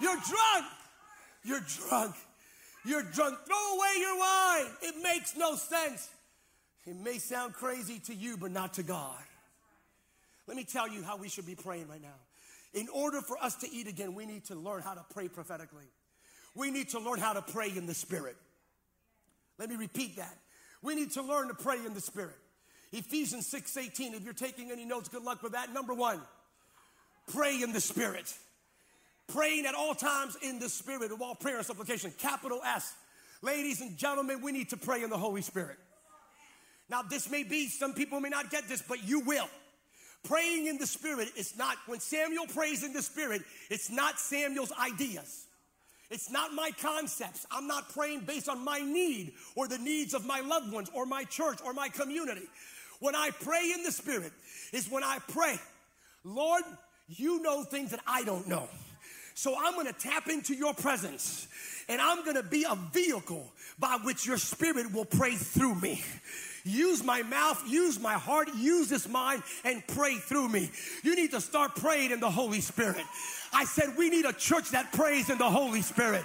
You're 0.00 0.16
drunk. 0.16 0.66
You're 1.44 1.60
drunk. 1.60 2.16
You're 2.84 3.02
drunk. 3.02 3.38
Throw 3.46 3.74
away 3.74 4.00
your 4.00 4.18
wine. 4.18 4.66
It 4.82 4.94
makes 5.02 5.36
no 5.36 5.56
sense. 5.56 6.08
It 6.86 6.96
may 6.96 7.18
sound 7.18 7.54
crazy 7.54 7.98
to 8.06 8.14
you, 8.14 8.36
but 8.36 8.52
not 8.52 8.74
to 8.74 8.82
God. 8.82 9.22
Let 10.46 10.56
me 10.56 10.64
tell 10.64 10.88
you 10.88 11.02
how 11.02 11.16
we 11.16 11.28
should 11.28 11.46
be 11.46 11.56
praying 11.56 11.88
right 11.88 12.02
now. 12.02 12.14
In 12.74 12.88
order 12.92 13.20
for 13.20 13.36
us 13.42 13.56
to 13.56 13.70
eat 13.70 13.88
again, 13.88 14.14
we 14.14 14.26
need 14.26 14.44
to 14.46 14.54
learn 14.54 14.82
how 14.82 14.94
to 14.94 15.04
pray 15.12 15.28
prophetically. 15.28 15.86
We 16.54 16.70
need 16.70 16.90
to 16.90 17.00
learn 17.00 17.18
how 17.18 17.32
to 17.32 17.42
pray 17.42 17.70
in 17.74 17.86
the 17.86 17.94
Spirit. 17.94 18.36
Let 19.58 19.68
me 19.68 19.76
repeat 19.76 20.16
that. 20.16 20.36
We 20.82 20.94
need 20.94 21.12
to 21.12 21.22
learn 21.22 21.48
to 21.48 21.54
pray 21.54 21.84
in 21.84 21.94
the 21.94 22.00
Spirit. 22.00 22.36
Ephesians 22.92 23.46
6 23.48 23.76
18. 23.76 24.14
If 24.14 24.22
you're 24.22 24.32
taking 24.32 24.70
any 24.70 24.84
notes, 24.84 25.08
good 25.08 25.24
luck 25.24 25.42
with 25.42 25.52
that. 25.52 25.72
Number 25.72 25.94
one, 25.94 26.20
pray 27.32 27.62
in 27.62 27.72
the 27.72 27.80
Spirit 27.80 28.32
praying 29.28 29.66
at 29.66 29.74
all 29.74 29.94
times 29.94 30.36
in 30.42 30.58
the 30.58 30.68
Spirit 30.68 31.12
of 31.12 31.20
all 31.20 31.34
prayer 31.34 31.56
and 31.56 31.66
supplication, 31.66 32.12
capital 32.18 32.60
S. 32.64 32.94
Ladies 33.42 33.80
and 33.80 33.96
gentlemen, 33.96 34.40
we 34.42 34.52
need 34.52 34.70
to 34.70 34.76
pray 34.76 35.02
in 35.02 35.10
the 35.10 35.18
Holy 35.18 35.42
Spirit. 35.42 35.76
Now, 36.88 37.02
this 37.02 37.28
may 37.28 37.42
be, 37.42 37.68
some 37.68 37.94
people 37.94 38.20
may 38.20 38.28
not 38.28 38.50
get 38.50 38.68
this, 38.68 38.82
but 38.82 39.06
you 39.06 39.20
will. 39.20 39.48
Praying 40.24 40.66
in 40.66 40.78
the 40.78 40.86
Spirit 40.86 41.28
is 41.36 41.56
not, 41.56 41.76
when 41.86 42.00
Samuel 42.00 42.46
prays 42.46 42.82
in 42.82 42.92
the 42.92 43.02
Spirit, 43.02 43.42
it's 43.70 43.90
not 43.90 44.18
Samuel's 44.18 44.72
ideas. 44.72 45.46
It's 46.10 46.30
not 46.30 46.52
my 46.54 46.70
concepts. 46.80 47.46
I'm 47.50 47.66
not 47.66 47.92
praying 47.92 48.20
based 48.20 48.48
on 48.48 48.64
my 48.64 48.78
need 48.78 49.34
or 49.56 49.66
the 49.66 49.78
needs 49.78 50.14
of 50.14 50.24
my 50.24 50.40
loved 50.40 50.72
ones 50.72 50.90
or 50.94 51.04
my 51.04 51.24
church 51.24 51.58
or 51.64 51.72
my 51.72 51.88
community. 51.88 52.46
When 53.00 53.14
I 53.14 53.30
pray 53.40 53.72
in 53.74 53.82
the 53.82 53.92
Spirit, 53.92 54.32
is 54.72 54.90
when 54.90 55.04
I 55.04 55.18
pray, 55.28 55.58
Lord, 56.24 56.62
you 57.08 57.42
know 57.42 57.62
things 57.62 57.90
that 57.90 58.00
I 58.06 58.24
don't 58.24 58.46
know. 58.48 58.68
So 59.36 59.54
I'm 59.54 59.74
going 59.74 59.86
to 59.86 59.92
tap 59.92 60.30
into 60.30 60.54
your 60.54 60.72
presence 60.72 61.46
and 61.90 62.00
I'm 62.00 62.24
going 62.24 62.36
to 62.36 62.42
be 62.42 62.64
a 62.64 62.74
vehicle 62.74 63.52
by 63.78 63.98
which 64.02 64.26
your 64.26 64.38
spirit 64.38 64.90
will 64.94 65.04
pray 65.04 65.34
through 65.34 65.74
me. 65.74 66.02
Use 66.64 67.04
my 67.04 67.22
mouth, 67.22 67.62
use 67.68 68.00
my 68.00 68.14
heart, 68.14 68.48
use 68.56 68.88
this 68.88 69.06
mind 69.06 69.42
and 69.62 69.86
pray 69.88 70.16
through 70.16 70.48
me. 70.48 70.70
You 71.04 71.14
need 71.14 71.32
to 71.32 71.42
start 71.42 71.76
praying 71.76 72.12
in 72.12 72.20
the 72.20 72.30
Holy 72.30 72.62
Spirit. 72.62 73.04
I 73.52 73.66
said 73.66 73.94
we 73.98 74.08
need 74.08 74.24
a 74.24 74.32
church 74.32 74.70
that 74.70 74.90
prays 74.92 75.28
in 75.28 75.36
the 75.36 75.50
Holy 75.50 75.82
Spirit. 75.82 76.24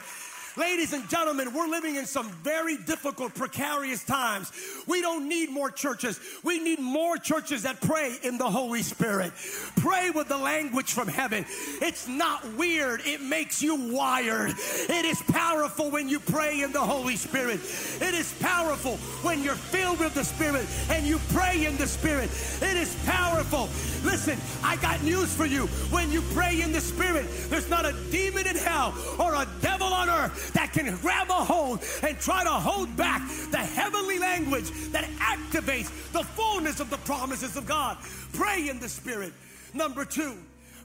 Ladies 0.58 0.92
and 0.92 1.08
gentlemen, 1.10 1.54
we're 1.54 1.68
living 1.68 1.96
in 1.96 2.06
some 2.06 2.30
very 2.44 2.76
difficult, 2.76 3.34
precarious 3.34 4.04
times. 4.04 4.52
We 4.86 5.02
don't 5.02 5.30
need 5.30 5.50
more 5.50 5.72
churches. 5.72 6.20
We 6.44 6.60
need 6.60 6.80
more 6.80 7.16
churches 7.18 7.64
that 7.64 7.80
pray 7.80 8.18
in 8.24 8.38
the 8.38 8.50
Holy 8.50 8.84
Spirit. 8.84 9.32
Pray 9.78 10.10
with 10.10 10.28
the 10.28 10.38
language 10.38 10.92
from 10.92 11.08
heaven. 11.08 11.46
It's 11.82 12.08
not 12.10 12.46
weird, 12.56 13.02
it 13.06 13.22
makes 13.22 13.62
you 13.62 13.94
wired. 13.94 14.52
It 14.90 15.06
is 15.06 15.22
powerful 15.22 15.90
when 15.90 16.10
you 16.10 16.20
pray 16.20 16.62
in 16.62 16.74
the 16.74 16.82
Holy 16.82 17.16
Spirit. 17.16 17.62
It 18.02 18.14
is 18.14 18.34
powerful 18.42 18.98
when 19.24 19.44
you're 19.44 19.56
filled 19.56 20.00
with 20.00 20.14
the 20.14 20.26
Spirit 20.26 20.66
and 20.90 21.06
you 21.06 21.20
pray 21.30 21.66
in 21.66 21.78
the 21.78 21.88
Spirit. 21.88 22.30
It 22.62 22.76
is 22.76 22.94
powerful. 23.06 23.70
Listen, 24.04 24.38
I 24.64 24.76
got 24.78 25.02
news 25.02 25.34
for 25.34 25.46
you. 25.46 25.68
When 25.92 26.12
you 26.12 26.22
pray 26.34 26.62
in 26.62 26.74
the 26.74 26.82
Spirit, 26.82 27.28
there's 27.50 27.70
not 27.70 27.86
a 27.86 27.94
demon 28.12 28.48
in 28.48 28.58
hell 28.58 28.94
or 29.18 29.34
a 29.34 29.48
devil 29.62 29.88
on 29.88 30.10
earth 30.10 30.41
that 30.54 30.72
can 30.74 30.96
grab 30.98 31.30
a 31.30 31.34
hold 31.34 31.84
and 32.04 32.20
try 32.20 32.44
to 32.44 32.50
hold 32.50 32.96
back 32.98 33.22
the 33.52 33.58
heavenly 33.58 34.20
language 34.20 34.70
that 34.92 35.06
activates 35.20 35.90
the 36.12 36.24
fullness 36.24 36.80
of 36.80 36.90
the 36.90 36.98
promises 36.98 37.58
of 37.58 37.66
God. 37.66 37.98
Pray 38.34 38.70
in 38.70 38.80
the 38.80 38.90
Spirit. 38.90 39.34
Number 39.74 40.06
two, 40.06 40.38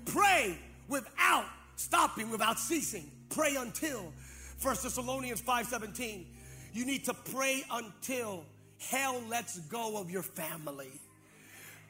pray 0.05 0.59
without 0.89 1.47
stopping, 1.77 2.31
without 2.31 2.59
ceasing. 2.59 3.11
Pray 3.31 3.57
until. 3.57 4.13
1 4.63 4.77
Thessalonians 4.83 5.41
5:17. 5.43 6.27
You 6.73 6.85
need 6.85 7.05
to 7.07 7.15
pray 7.15 7.65
until 7.71 8.45
hell 8.79 9.21
lets 9.29 9.59
go 9.61 9.97
of 9.97 10.11
your 10.11 10.23
family. 10.23 10.91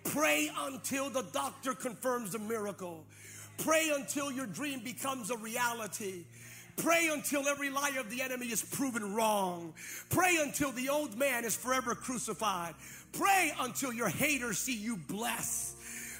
Pray 0.04 0.50
until 0.56 1.10
the 1.10 1.22
doctor 1.32 1.74
confirms 1.74 2.32
the 2.32 2.38
miracle. 2.38 3.04
Pray 3.58 3.90
until 3.90 4.30
your 4.30 4.46
dream 4.46 4.80
becomes 4.80 5.30
a 5.30 5.36
reality. 5.36 6.24
Pray 6.76 7.08
until 7.10 7.48
every 7.48 7.70
lie 7.70 7.96
of 7.98 8.10
the 8.10 8.20
enemy 8.22 8.46
is 8.46 8.62
proven 8.62 9.14
wrong. 9.14 9.72
Pray 10.10 10.36
until 10.40 10.72
the 10.72 10.90
old 10.90 11.18
man 11.18 11.44
is 11.44 11.56
forever 11.56 11.94
crucified. 11.94 12.74
Pray 13.12 13.52
until 13.60 13.92
your 13.92 14.08
haters 14.08 14.58
see 14.58 14.76
you 14.76 14.96
blessed. 14.96 15.74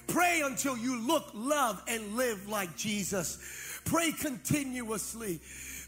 Pray 0.07 0.41
until 0.43 0.77
you 0.77 0.99
look, 0.99 1.29
love, 1.33 1.83
and 1.87 2.15
live 2.15 2.47
like 2.49 2.75
Jesus. 2.75 3.37
Pray 3.85 4.11
continuously. 4.11 5.39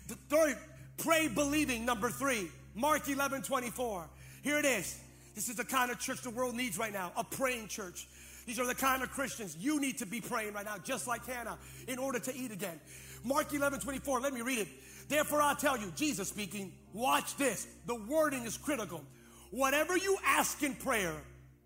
The 0.07 0.15
third, 0.29 0.57
pray 0.97 1.27
believing. 1.27 1.85
Number 1.85 2.09
three, 2.09 2.49
Mark 2.75 3.07
11 3.09 3.41
24. 3.41 4.05
Here 4.43 4.57
it 4.59 4.65
is. 4.65 4.99
This 5.35 5.49
is 5.49 5.55
the 5.55 5.65
kind 5.65 5.89
of 5.89 5.99
church 5.99 6.21
the 6.21 6.29
world 6.29 6.55
needs 6.55 6.77
right 6.77 6.93
now 6.93 7.11
a 7.17 7.23
praying 7.23 7.69
church. 7.69 8.07
These 8.45 8.59
are 8.59 8.65
the 8.65 8.75
kind 8.75 9.03
of 9.03 9.11
Christians 9.11 9.55
you 9.59 9.79
need 9.79 9.99
to 9.99 10.05
be 10.05 10.21
praying 10.21 10.53
right 10.53 10.65
now, 10.65 10.77
just 10.83 11.07
like 11.07 11.25
Hannah, 11.25 11.57
in 11.87 11.99
order 11.99 12.19
to 12.19 12.35
eat 12.35 12.51
again. 12.51 12.79
Mark 13.23 13.53
11, 13.53 13.79
24, 13.79 14.21
let 14.21 14.33
me 14.33 14.41
read 14.41 14.59
it. 14.59 14.67
Therefore, 15.07 15.41
I 15.41 15.55
tell 15.55 15.77
you, 15.77 15.91
Jesus 15.95 16.29
speaking, 16.29 16.71
watch 16.93 17.35
this. 17.37 17.67
The 17.85 17.95
wording 17.95 18.45
is 18.45 18.57
critical. 18.57 19.03
Whatever 19.51 19.97
you 19.97 20.17
ask 20.25 20.61
in 20.61 20.75
prayer, 20.75 21.15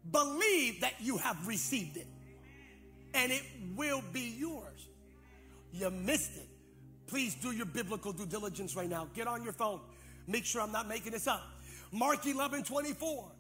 believe 0.10 0.82
that 0.82 0.94
you 1.02 1.18
have 1.18 1.48
received 1.48 1.98
it, 1.98 2.08
and 3.14 3.32
it 3.32 3.44
will 3.76 4.02
be 4.14 4.36
yours. 4.38 4.88
You 5.74 5.90
missed 5.90 6.38
it. 6.38 6.48
Please 7.08 7.36
do 7.36 7.52
your 7.52 7.66
biblical 7.66 8.14
due 8.14 8.26
diligence 8.26 8.76
right 8.76 8.90
now. 8.90 9.08
Get 9.14 9.28
on 9.28 9.44
your 9.44 9.54
phone. 9.54 9.82
Make 10.26 10.46
sure 10.46 10.62
I'm 10.62 10.72
not 10.72 10.88
making 10.88 11.12
this 11.12 11.28
up. 11.28 11.42
Mark 11.92 12.26
11, 12.26 12.64
24. 12.64 13.32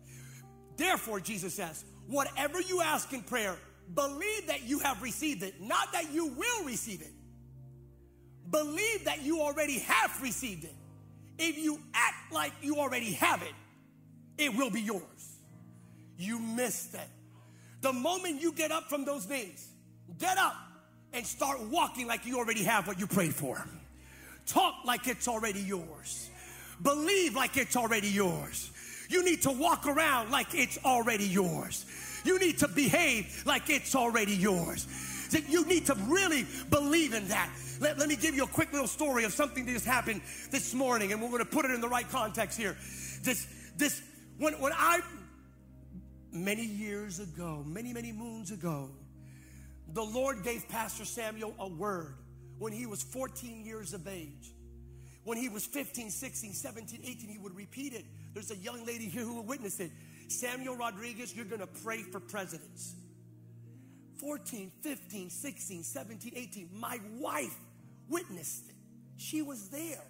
Therefore, 0.75 1.19
Jesus 1.19 1.53
says, 1.53 1.85
whatever 2.07 2.59
you 2.61 2.81
ask 2.81 3.11
in 3.13 3.21
prayer, 3.21 3.55
believe 3.95 4.47
that 4.47 4.63
you 4.63 4.79
have 4.79 5.01
received 5.01 5.43
it, 5.43 5.61
not 5.61 5.91
that 5.93 6.11
you 6.11 6.27
will 6.27 6.65
receive 6.65 7.01
it 7.01 7.11
believe 8.53 9.03
that 9.05 9.23
you 9.23 9.41
already 9.41 9.79
have 9.79 10.21
received 10.21 10.63
it. 10.63 10.75
If 11.37 11.57
you 11.57 11.79
act 11.93 12.31
like 12.31 12.53
you 12.61 12.77
already 12.77 13.13
have 13.13 13.41
it, 13.41 13.53
it 14.37 14.55
will 14.55 14.69
be 14.69 14.81
yours. 14.81 15.01
You 16.17 16.39
missed 16.39 16.93
it. 16.93 17.09
The 17.81 17.91
moment 17.91 18.41
you 18.41 18.53
get 18.53 18.71
up 18.71 18.87
from 18.87 19.03
those 19.03 19.27
knees, 19.27 19.67
get 20.19 20.37
up 20.37 20.55
and 21.11 21.25
start 21.25 21.59
walking 21.59 22.07
like 22.07 22.25
you 22.25 22.37
already 22.37 22.63
have 22.63 22.87
what 22.87 22.99
you 22.99 23.07
prayed 23.07 23.33
for. 23.33 23.65
Talk 24.45 24.75
like 24.85 25.07
it's 25.07 25.27
already 25.27 25.59
yours. 25.59 26.29
Believe 26.81 27.35
like 27.35 27.57
it's 27.57 27.75
already 27.75 28.07
yours. 28.07 28.71
You 29.09 29.25
need 29.25 29.41
to 29.43 29.51
walk 29.51 29.87
around 29.87 30.31
like 30.31 30.53
it's 30.53 30.77
already 30.85 31.25
yours. 31.25 31.85
You 32.23 32.39
need 32.39 32.59
to 32.59 32.67
behave 32.67 33.43
like 33.45 33.69
it's 33.69 33.95
already 33.95 34.35
yours. 34.35 34.87
You 35.33 35.65
need 35.65 35.85
to 35.87 35.95
really 36.07 36.45
believe 36.69 37.13
in 37.13 37.27
that. 37.29 37.49
Let, 37.79 37.97
let 37.97 38.07
me 38.07 38.15
give 38.15 38.35
you 38.35 38.43
a 38.43 38.47
quick 38.47 38.71
little 38.71 38.87
story 38.87 39.23
of 39.23 39.33
something 39.33 39.65
that 39.65 39.71
just 39.71 39.85
happened 39.85 40.21
this 40.51 40.73
morning, 40.73 41.11
and 41.11 41.21
we're 41.21 41.29
going 41.29 41.39
to 41.39 41.49
put 41.49 41.65
it 41.65 41.71
in 41.71 41.81
the 41.81 41.89
right 41.89 42.09
context 42.09 42.57
here. 42.57 42.77
This, 43.23 43.47
this, 43.77 44.01
when, 44.37 44.53
when 44.55 44.73
I 44.73 45.01
many 46.31 46.65
years 46.65 47.19
ago, 47.19 47.63
many, 47.65 47.93
many 47.93 48.11
moons 48.11 48.51
ago, 48.51 48.89
the 49.93 50.03
Lord 50.03 50.43
gave 50.43 50.67
Pastor 50.67 51.05
Samuel 51.05 51.53
a 51.59 51.67
word 51.67 52.15
when 52.57 52.73
he 52.73 52.85
was 52.85 53.03
14 53.03 53.65
years 53.65 53.93
of 53.93 54.07
age. 54.07 54.53
When 55.23 55.37
he 55.37 55.47
was 55.47 55.65
15, 55.65 56.09
16, 56.09 56.53
17, 56.53 56.99
18, 57.03 57.29
he 57.29 57.37
would 57.37 57.55
repeat 57.55 57.93
it. 57.93 58.03
There's 58.33 58.51
a 58.51 58.57
young 58.57 58.85
lady 58.85 59.05
here 59.05 59.23
who 59.23 59.35
will 59.35 59.43
witness 59.43 59.79
it. 59.79 59.91
Samuel 60.27 60.75
Rodriguez, 60.75 61.35
you're 61.35 61.45
gonna 61.45 61.67
pray 61.67 62.01
for 62.01 62.19
presidents. 62.19 62.95
14, 64.23 64.71
15, 64.81 65.29
16, 65.29 65.83
17, 65.83 66.31
18. 66.33 66.69
My 66.73 66.97
wife 67.19 67.55
witnessed 68.07 68.69
it. 68.69 68.75
She 69.17 69.41
was 69.41 69.67
there. 69.67 70.01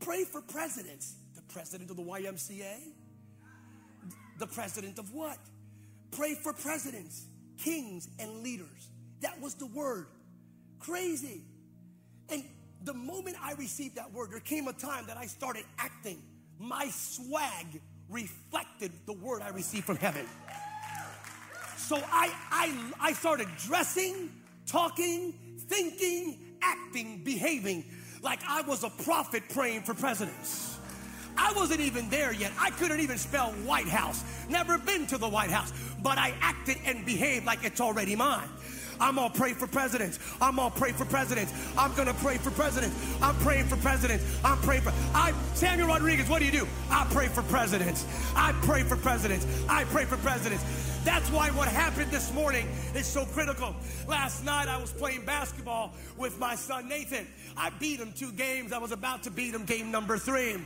Pray 0.00 0.24
for 0.24 0.40
presidents. 0.42 1.14
The 1.36 1.42
president 1.42 1.88
of 1.90 1.96
the 1.96 2.02
YMCA? 2.02 2.78
The 4.40 4.46
president 4.48 4.98
of 4.98 5.14
what? 5.14 5.38
Pray 6.10 6.34
for 6.34 6.52
presidents, 6.52 7.26
kings, 7.58 8.08
and 8.18 8.42
leaders. 8.42 8.90
That 9.20 9.40
was 9.40 9.54
the 9.54 9.66
word. 9.66 10.08
Crazy. 10.80 11.42
And 12.30 12.42
the 12.82 12.94
moment 12.94 13.36
I 13.40 13.52
received 13.52 13.96
that 13.96 14.12
word, 14.12 14.32
there 14.32 14.40
came 14.40 14.66
a 14.66 14.72
time 14.72 15.06
that 15.06 15.16
I 15.16 15.26
started 15.26 15.64
acting. 15.78 16.20
My 16.58 16.88
swag 16.88 17.80
reflected 18.08 18.90
the 19.06 19.12
word 19.12 19.42
I 19.42 19.50
received 19.50 19.84
from 19.84 19.96
heaven. 19.96 20.26
So 21.88 21.96
I, 22.12 22.30
I, 22.50 22.92
I 23.00 23.12
started 23.14 23.48
dressing, 23.64 24.28
talking, 24.66 25.32
thinking, 25.58 26.36
acting, 26.60 27.22
behaving 27.24 27.82
like 28.20 28.40
I 28.46 28.60
was 28.60 28.84
a 28.84 28.90
prophet 28.90 29.42
praying 29.54 29.84
for 29.84 29.94
presidents. 29.94 30.76
I 31.38 31.50
wasn't 31.54 31.80
even 31.80 32.10
there 32.10 32.30
yet. 32.30 32.52
I 32.60 32.72
couldn't 32.72 33.00
even 33.00 33.16
spell 33.16 33.52
White 33.64 33.88
House. 33.88 34.22
Never 34.50 34.76
been 34.76 35.06
to 35.06 35.16
the 35.16 35.30
White 35.30 35.48
House, 35.50 35.72
but 36.02 36.18
I 36.18 36.34
acted 36.42 36.76
and 36.84 37.06
behaved 37.06 37.46
like 37.46 37.64
it's 37.64 37.80
already 37.80 38.14
mine. 38.14 38.50
I'm 39.00 39.14
gonna 39.14 39.30
pray 39.30 39.54
for 39.54 39.66
presidents. 39.66 40.18
I'm 40.42 40.56
gonna 40.56 40.74
pray 40.74 40.92
for 40.92 41.06
presidents. 41.06 41.54
I'm 41.78 41.94
gonna 41.94 42.12
pray 42.14 42.36
for 42.36 42.50
presidents. 42.50 43.16
I'm 43.22 43.36
praying 43.36 43.64
for 43.64 43.76
presidents. 43.76 44.24
I'm 44.44 44.58
praying 44.58 44.82
for 44.82 44.92
I 45.14 45.32
Samuel 45.54 45.88
Rodriguez, 45.88 46.28
what 46.28 46.40
do 46.40 46.44
you 46.44 46.52
do? 46.52 46.68
I 46.90 47.06
pray 47.12 47.28
for 47.28 47.42
presidents. 47.44 48.04
I 48.36 48.52
pray 48.62 48.82
for 48.82 48.96
presidents. 48.96 49.46
I 49.70 49.84
pray 49.84 50.04
for 50.04 50.18
presidents. 50.18 50.64
That's 51.04 51.30
why 51.30 51.50
what 51.50 51.68
happened 51.68 52.10
this 52.10 52.32
morning 52.34 52.66
is 52.94 53.06
so 53.06 53.24
critical. 53.26 53.74
Last 54.08 54.44
night 54.44 54.68
I 54.68 54.80
was 54.80 54.92
playing 54.92 55.24
basketball 55.24 55.94
with 56.16 56.38
my 56.38 56.54
son 56.54 56.88
Nathan. 56.88 57.26
I 57.56 57.70
beat 57.70 58.00
him 58.00 58.12
two 58.12 58.32
games. 58.32 58.72
I 58.72 58.78
was 58.78 58.90
about 58.90 59.22
to 59.22 59.30
beat 59.30 59.54
him 59.54 59.64
game 59.64 59.90
number 59.90 60.18
three. 60.18 60.56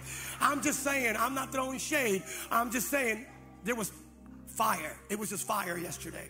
I'm 0.41 0.63
just 0.63 0.83
saying, 0.83 1.17
I'm 1.19 1.35
not 1.35 1.53
throwing 1.53 1.79
shade. 1.79 2.23
I'm 2.51 2.71
just 2.71 2.89
saying 2.89 3.27
there 3.65 3.75
was 3.75 3.93
fire. 4.47 4.97
It 5.11 5.19
was 5.19 5.31
just 5.31 5.47
fire 5.47 5.77
yesterday. 5.77 6.29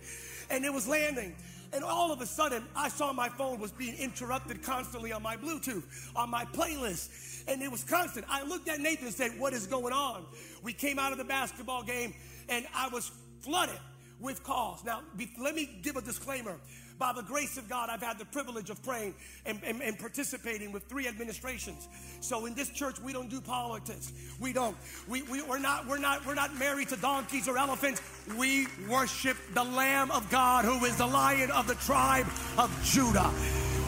And 0.50 0.64
it 0.64 0.72
was 0.72 0.88
landing. 0.88 1.34
And 1.72 1.84
all 1.84 2.12
of 2.12 2.20
a 2.20 2.26
sudden, 2.26 2.64
I 2.76 2.88
saw 2.88 3.12
my 3.12 3.28
phone 3.28 3.58
was 3.58 3.72
being 3.72 3.96
interrupted 3.96 4.62
constantly 4.62 5.12
on 5.12 5.22
my 5.22 5.36
Bluetooth, 5.36 5.84
on 6.14 6.28
my 6.28 6.44
playlist. 6.46 7.44
And 7.48 7.62
it 7.62 7.70
was 7.70 7.82
constant. 7.84 8.26
I 8.28 8.42
looked 8.42 8.68
at 8.68 8.80
Nathan 8.80 9.06
and 9.06 9.14
said, 9.14 9.38
What 9.38 9.54
is 9.54 9.66
going 9.66 9.92
on? 9.92 10.26
We 10.62 10.72
came 10.72 10.98
out 10.98 11.12
of 11.12 11.18
the 11.18 11.24
basketball 11.24 11.82
game 11.82 12.14
and 12.48 12.66
I 12.74 12.88
was 12.88 13.10
flooded 13.40 13.78
with 14.22 14.42
calls. 14.44 14.84
Now, 14.84 15.00
be, 15.16 15.30
let 15.38 15.54
me 15.54 15.68
give 15.82 15.96
a 15.96 16.00
disclaimer. 16.00 16.56
By 16.98 17.12
the 17.12 17.22
grace 17.22 17.56
of 17.56 17.68
God, 17.68 17.88
I've 17.90 18.02
had 18.02 18.18
the 18.18 18.24
privilege 18.26 18.70
of 18.70 18.80
praying 18.84 19.14
and, 19.44 19.58
and, 19.64 19.82
and, 19.82 19.98
participating 19.98 20.70
with 20.70 20.84
three 20.84 21.08
administrations. 21.08 21.88
So 22.20 22.46
in 22.46 22.54
this 22.54 22.68
church, 22.68 23.00
we 23.00 23.12
don't 23.12 23.28
do 23.28 23.40
politics. 23.40 24.12
We 24.38 24.52
don't. 24.52 24.76
We, 25.08 25.22
we, 25.22 25.42
we're, 25.42 25.58
not, 25.58 25.88
we're, 25.88 25.98
not, 25.98 26.24
we're 26.24 26.34
not 26.34 26.56
married 26.58 26.90
to 26.90 26.96
donkeys 26.96 27.48
or 27.48 27.58
elephants. 27.58 28.00
We 28.38 28.68
worship 28.88 29.36
the 29.52 29.64
Lamb 29.64 30.12
of 30.12 30.30
God, 30.30 30.64
who 30.64 30.84
is 30.84 30.96
the 30.96 31.06
lion 31.06 31.50
of 31.50 31.66
the 31.66 31.74
tribe 31.76 32.26
of 32.56 32.70
Judah. 32.84 33.32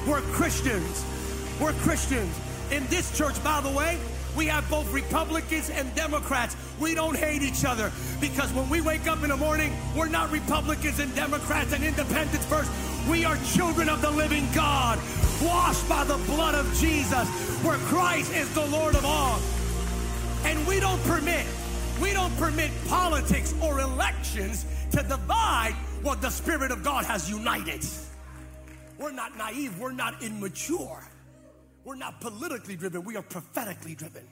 We're 0.08 0.22
Christians. 0.32 1.04
We're 1.60 1.72
Christians. 1.74 2.36
In 2.72 2.84
this 2.88 3.16
church, 3.16 3.42
by 3.44 3.60
the 3.60 3.70
way, 3.70 3.98
we 4.36 4.46
have 4.46 4.68
both 4.68 4.92
Republicans 4.92 5.70
and 5.70 5.94
Democrats. 5.94 6.56
We 6.80 6.94
don't 6.94 7.16
hate 7.16 7.42
each 7.42 7.64
other 7.64 7.92
because 8.20 8.52
when 8.52 8.68
we 8.68 8.80
wake 8.80 9.06
up 9.06 9.22
in 9.22 9.30
the 9.30 9.36
morning, 9.36 9.72
we're 9.96 10.08
not 10.08 10.30
Republicans 10.32 10.98
and 10.98 11.14
Democrats 11.14 11.72
and 11.72 11.84
independents 11.84 12.44
first. 12.46 12.70
We 13.08 13.24
are 13.24 13.36
children 13.54 13.88
of 13.88 14.02
the 14.02 14.10
living 14.10 14.48
God, 14.54 14.98
washed 15.42 15.88
by 15.88 16.04
the 16.04 16.16
blood 16.26 16.54
of 16.54 16.66
Jesus, 16.74 17.28
where 17.62 17.78
Christ 17.78 18.34
is 18.34 18.52
the 18.54 18.66
Lord 18.66 18.94
of 18.94 19.04
all. 19.04 19.40
And 20.44 20.66
we 20.66 20.80
don't 20.80 21.02
permit, 21.04 21.46
we 22.00 22.12
don't 22.12 22.36
permit 22.36 22.70
politics 22.88 23.54
or 23.62 23.80
elections 23.80 24.66
to 24.90 25.02
divide 25.02 25.74
what 26.02 26.20
the 26.20 26.30
Spirit 26.30 26.70
of 26.70 26.82
God 26.82 27.04
has 27.04 27.30
united. 27.30 27.84
We're 28.98 29.12
not 29.12 29.36
naive, 29.38 29.78
we're 29.78 29.92
not 29.92 30.22
immature. 30.22 31.02
We're 31.84 31.96
not 31.96 32.20
politically 32.20 32.76
driven, 32.76 33.04
we 33.04 33.16
are 33.16 33.22
prophetically 33.22 33.94
driven. 33.94 34.26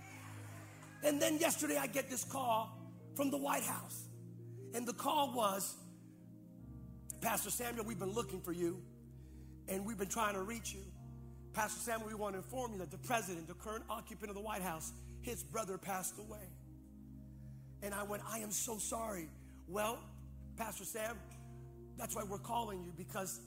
And 1.04 1.20
then 1.20 1.38
yesterday 1.38 1.76
I 1.76 1.86
get 1.86 2.08
this 2.08 2.24
call 2.24 2.78
from 3.14 3.30
the 3.30 3.36
White 3.36 3.64
House. 3.64 4.04
And 4.74 4.86
the 4.86 4.94
call 4.94 5.32
was 5.34 5.74
Pastor 7.20 7.50
Samuel, 7.50 7.84
we've 7.84 7.98
been 7.98 8.12
looking 8.12 8.40
for 8.40 8.52
you 8.52 8.80
and 9.68 9.84
we've 9.84 9.98
been 9.98 10.08
trying 10.08 10.34
to 10.34 10.42
reach 10.42 10.72
you. 10.72 10.82
Pastor 11.52 11.78
Samuel, 11.80 12.08
we 12.08 12.14
want 12.14 12.34
to 12.34 12.38
inform 12.38 12.72
you 12.72 12.78
that 12.78 12.90
the 12.90 12.98
president, 12.98 13.46
the 13.46 13.54
current 13.54 13.84
occupant 13.90 14.30
of 14.30 14.34
the 14.34 14.40
White 14.42 14.62
House, 14.62 14.92
his 15.20 15.42
brother 15.42 15.76
passed 15.76 16.18
away. 16.18 16.48
And 17.82 17.92
I 17.92 18.02
went, 18.04 18.22
I 18.28 18.38
am 18.38 18.50
so 18.50 18.78
sorry. 18.78 19.28
Well, 19.68 19.98
Pastor 20.56 20.84
Sam, 20.84 21.16
that's 21.98 22.16
why 22.16 22.22
we're 22.24 22.38
calling 22.38 22.82
you 22.82 22.92
because 22.96 23.40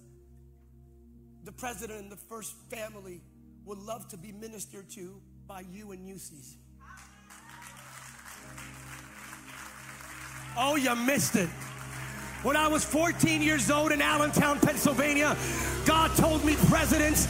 the 1.44 1.52
president 1.52 2.02
and 2.02 2.12
the 2.12 2.16
first 2.16 2.54
family 2.70 3.22
would 3.66 3.80
love 3.80 4.08
to 4.10 4.18
be 4.18 4.32
ministered 4.32 4.90
to 4.92 5.22
by 5.48 5.62
you 5.72 5.92
and 5.92 6.08
UCs. 6.08 6.56
Oh, 10.58 10.76
you 10.76 10.96
missed 10.96 11.36
it. 11.36 11.50
When 12.44 12.56
I 12.56 12.68
was 12.68 12.86
14 12.86 13.42
years 13.42 13.72
old 13.72 13.92
in 13.92 14.02
Allentown, 14.02 14.60
Pennsylvania, 14.60 15.36
God 15.86 16.16
told 16.16 16.46
me 16.46 16.56
presidents, 16.68 17.28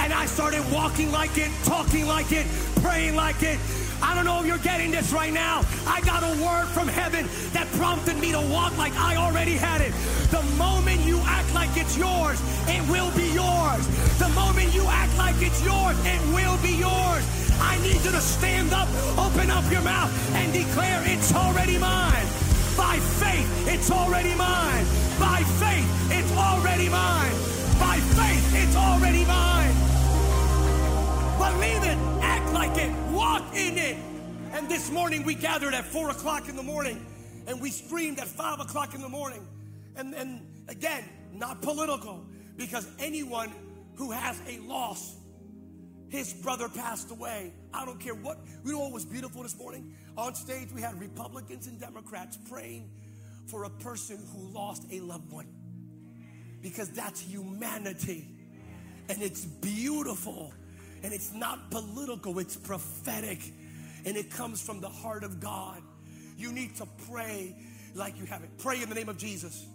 and 0.00 0.12
I 0.12 0.26
started 0.26 0.64
walking 0.72 1.12
like 1.12 1.38
it, 1.38 1.50
talking 1.64 2.06
like 2.06 2.32
it, 2.32 2.46
praying 2.82 3.14
like 3.14 3.42
it. 3.42 3.58
I 4.02 4.14
don't 4.14 4.24
know 4.24 4.40
if 4.40 4.46
you're 4.46 4.58
getting 4.58 4.90
this 4.90 5.12
right 5.12 5.32
now. 5.32 5.62
I 5.86 6.00
got 6.02 6.22
a 6.22 6.32
word 6.42 6.66
from 6.68 6.88
heaven 6.88 7.26
that 7.52 7.66
prompted 7.78 8.18
me 8.18 8.32
to 8.32 8.40
walk 8.40 8.76
like 8.78 8.94
I 8.96 9.16
already 9.16 9.54
had 9.54 9.80
it. 9.80 9.92
The 10.30 10.42
moment 10.56 11.00
you 11.02 11.18
act 11.24 11.52
like 11.54 11.76
it's 11.76 11.96
yours, 11.96 12.40
it 12.68 12.82
will 12.88 13.10
be 13.16 13.28
yours. 13.32 13.82
The 14.18 14.28
moment 14.34 14.74
you 14.74 14.84
act 14.86 15.16
like 15.18 15.36
it's 15.38 15.64
yours, 15.64 15.96
it 16.04 16.20
will 16.34 16.58
be 16.62 16.74
yours. 16.74 17.24
I 17.60 17.78
need 17.82 18.00
you 18.04 18.12
to 18.12 18.20
stand 18.20 18.72
up, 18.72 18.88
open 19.18 19.50
up 19.50 19.68
your 19.70 19.82
mouth, 19.82 20.12
and 20.34 20.52
declare 20.52 21.02
it's 21.06 21.34
already 21.34 21.78
mine. 21.78 22.26
By 22.76 22.98
faith, 23.18 23.68
it's 23.68 23.90
already 23.90 24.34
mine. 24.34 24.86
By 25.18 25.42
faith, 25.58 25.90
it's 26.12 26.32
already 26.36 26.88
mine. 26.88 27.34
By 27.80 27.98
faith, 28.14 28.54
it's 28.54 28.76
already 28.76 29.24
mine. 29.24 29.74
Believe 31.38 31.82
it, 31.84 31.98
like 32.58 32.76
it, 32.76 32.92
walk 33.12 33.54
in 33.54 33.78
it. 33.78 33.96
And 34.50 34.68
this 34.68 34.90
morning 34.90 35.22
we 35.22 35.36
gathered 35.36 35.74
at 35.74 35.84
four 35.84 36.10
o'clock 36.10 36.48
in 36.48 36.56
the 36.56 36.62
morning 36.62 37.06
and 37.46 37.60
we 37.60 37.70
screamed 37.70 38.18
at 38.18 38.26
five 38.26 38.58
o'clock 38.58 38.96
in 38.96 39.00
the 39.00 39.08
morning. 39.08 39.46
And, 39.94 40.12
and 40.12 40.44
again, 40.66 41.04
not 41.32 41.62
political, 41.62 42.26
because 42.56 42.88
anyone 42.98 43.52
who 43.94 44.10
has 44.10 44.42
a 44.48 44.58
loss, 44.58 45.14
his 46.08 46.32
brother 46.32 46.68
passed 46.68 47.12
away. 47.12 47.52
I 47.72 47.84
don't 47.84 48.00
care 48.00 48.16
what, 48.16 48.38
you 48.64 48.72
know 48.72 48.80
what 48.80 48.92
was 48.92 49.04
beautiful 49.04 49.44
this 49.44 49.56
morning? 49.56 49.94
On 50.16 50.34
stage, 50.34 50.72
we 50.74 50.80
had 50.80 50.98
Republicans 51.00 51.68
and 51.68 51.78
Democrats 51.78 52.40
praying 52.50 52.90
for 53.46 53.64
a 53.64 53.70
person 53.70 54.18
who 54.32 54.48
lost 54.48 54.82
a 54.90 54.98
loved 54.98 55.30
one. 55.30 55.46
Because 56.60 56.90
that's 56.90 57.20
humanity. 57.20 58.26
And 59.08 59.22
it's 59.22 59.44
beautiful. 59.44 60.52
And 61.02 61.12
it's 61.12 61.32
not 61.32 61.70
political, 61.70 62.38
it's 62.38 62.56
prophetic. 62.56 63.40
And 64.04 64.16
it 64.16 64.30
comes 64.30 64.60
from 64.60 64.80
the 64.80 64.88
heart 64.88 65.24
of 65.24 65.40
God. 65.40 65.82
You 66.36 66.52
need 66.52 66.76
to 66.76 66.86
pray 67.10 67.54
like 67.94 68.18
you 68.18 68.24
have 68.26 68.42
it. 68.42 68.50
Pray 68.58 68.82
in 68.82 68.88
the 68.88 68.94
name 68.94 69.08
of 69.08 69.18
Jesus. 69.18 69.66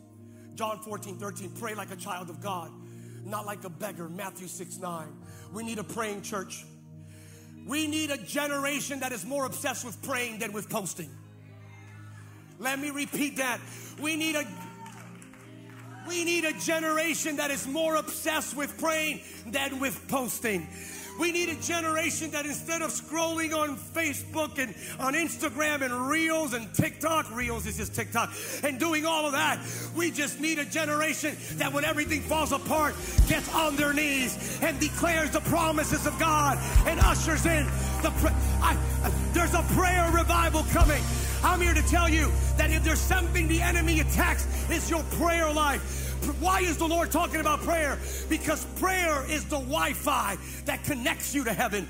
John 0.56 0.80
14, 0.80 1.18
13. 1.18 1.52
Pray 1.60 1.76
like 1.76 1.92
a 1.92 1.96
child 1.96 2.30
of 2.30 2.42
God, 2.42 2.72
not 3.26 3.46
like 3.46 3.64
a 3.64 3.70
beggar. 3.70 4.08
Matthew 4.08 4.48
6, 4.48 4.78
9. 4.78 5.08
We 5.54 5.64
need 5.64 5.80
a 5.80 5.84
praying 5.84 6.22
church. 6.22 6.66
We 7.66 7.88
need 7.88 8.12
a 8.12 8.18
generation 8.18 9.00
that 9.02 9.12
is 9.12 9.26
more 9.26 9.46
obsessed 9.46 9.86
with 9.86 10.02
praying 10.02 10.40
than 10.40 10.52
with 10.52 10.70
posting. 10.70 11.10
Let 12.60 12.80
me 12.80 12.92
repeat 12.92 13.38
that. 13.38 13.60
We 14.02 14.16
need 14.16 14.36
a 14.36 14.46
we 16.08 16.26
need 16.26 16.44
a 16.44 16.54
generation 16.60 17.38
that 17.38 17.50
is 17.50 17.66
more 17.66 17.96
obsessed 17.96 18.58
with 18.58 18.78
praying 18.78 19.22
than 19.46 19.80
with 19.80 20.06
posting. 20.10 20.68
We 21.20 21.32
need 21.32 21.50
a 21.50 21.56
generation 21.56 22.32
that 22.32 22.46
instead 22.46 22.82
of 22.82 22.90
scrolling 22.92 23.56
on 23.56 23.78
Facebook 23.78 24.58
and 24.58 24.74
on 25.00 25.14
Instagram 25.14 25.82
and 25.82 26.08
Reels 26.08 26.54
and 26.54 26.74
TikTok, 26.74 27.36
Reels 27.36 27.66
is 27.66 27.78
just 27.78 27.94
TikTok, 27.94 28.34
and 28.64 28.80
doing 28.80 29.06
all 29.06 29.26
of 29.26 29.34
that, 29.34 29.60
we 29.96 30.12
just 30.12 30.40
need 30.40 30.60
a 30.60 30.66
generation 30.66 31.38
that 31.54 31.72
when 31.72 31.86
everything 31.86 32.22
falls 32.22 32.52
apart, 32.52 32.96
gets 33.28 33.54
on 33.54 33.76
their 33.76 33.94
knees 33.94 34.60
and 34.62 34.80
declares 34.80 35.32
the 35.32 35.42
promises 35.42 36.06
of 36.08 36.18
God 36.20 36.58
and 36.88 37.00
ushers 37.00 37.46
in 37.46 37.66
the. 38.02 38.12
I, 38.62 38.78
there's 39.34 39.54
a 39.54 39.64
prayer 39.74 40.12
revival 40.12 40.64
coming. 40.72 41.02
I'm 41.44 41.60
here 41.60 41.74
to 41.74 41.82
tell 41.84 42.08
you 42.08 42.32
that 42.58 42.72
if 42.72 42.84
there's 42.84 43.02
something 43.02 43.48
the 43.48 43.62
enemy 43.62 44.00
attacks, 44.00 44.48
it's 44.70 44.90
your 44.90 45.04
prayer 45.04 45.52
life. 45.52 46.13
Why 46.40 46.62
is 46.62 46.78
the 46.78 46.88
Lord 46.88 47.12
talking 47.12 47.40
about 47.40 47.62
prayer? 47.62 48.00
Because 48.30 48.66
prayer 48.80 49.26
is 49.30 49.46
the 49.46 49.60
Wi 49.60 49.94
Fi 49.94 50.38
that 50.66 50.84
connects 50.84 51.34
you 51.34 51.44
to 51.44 51.54
heaven. 51.54 51.88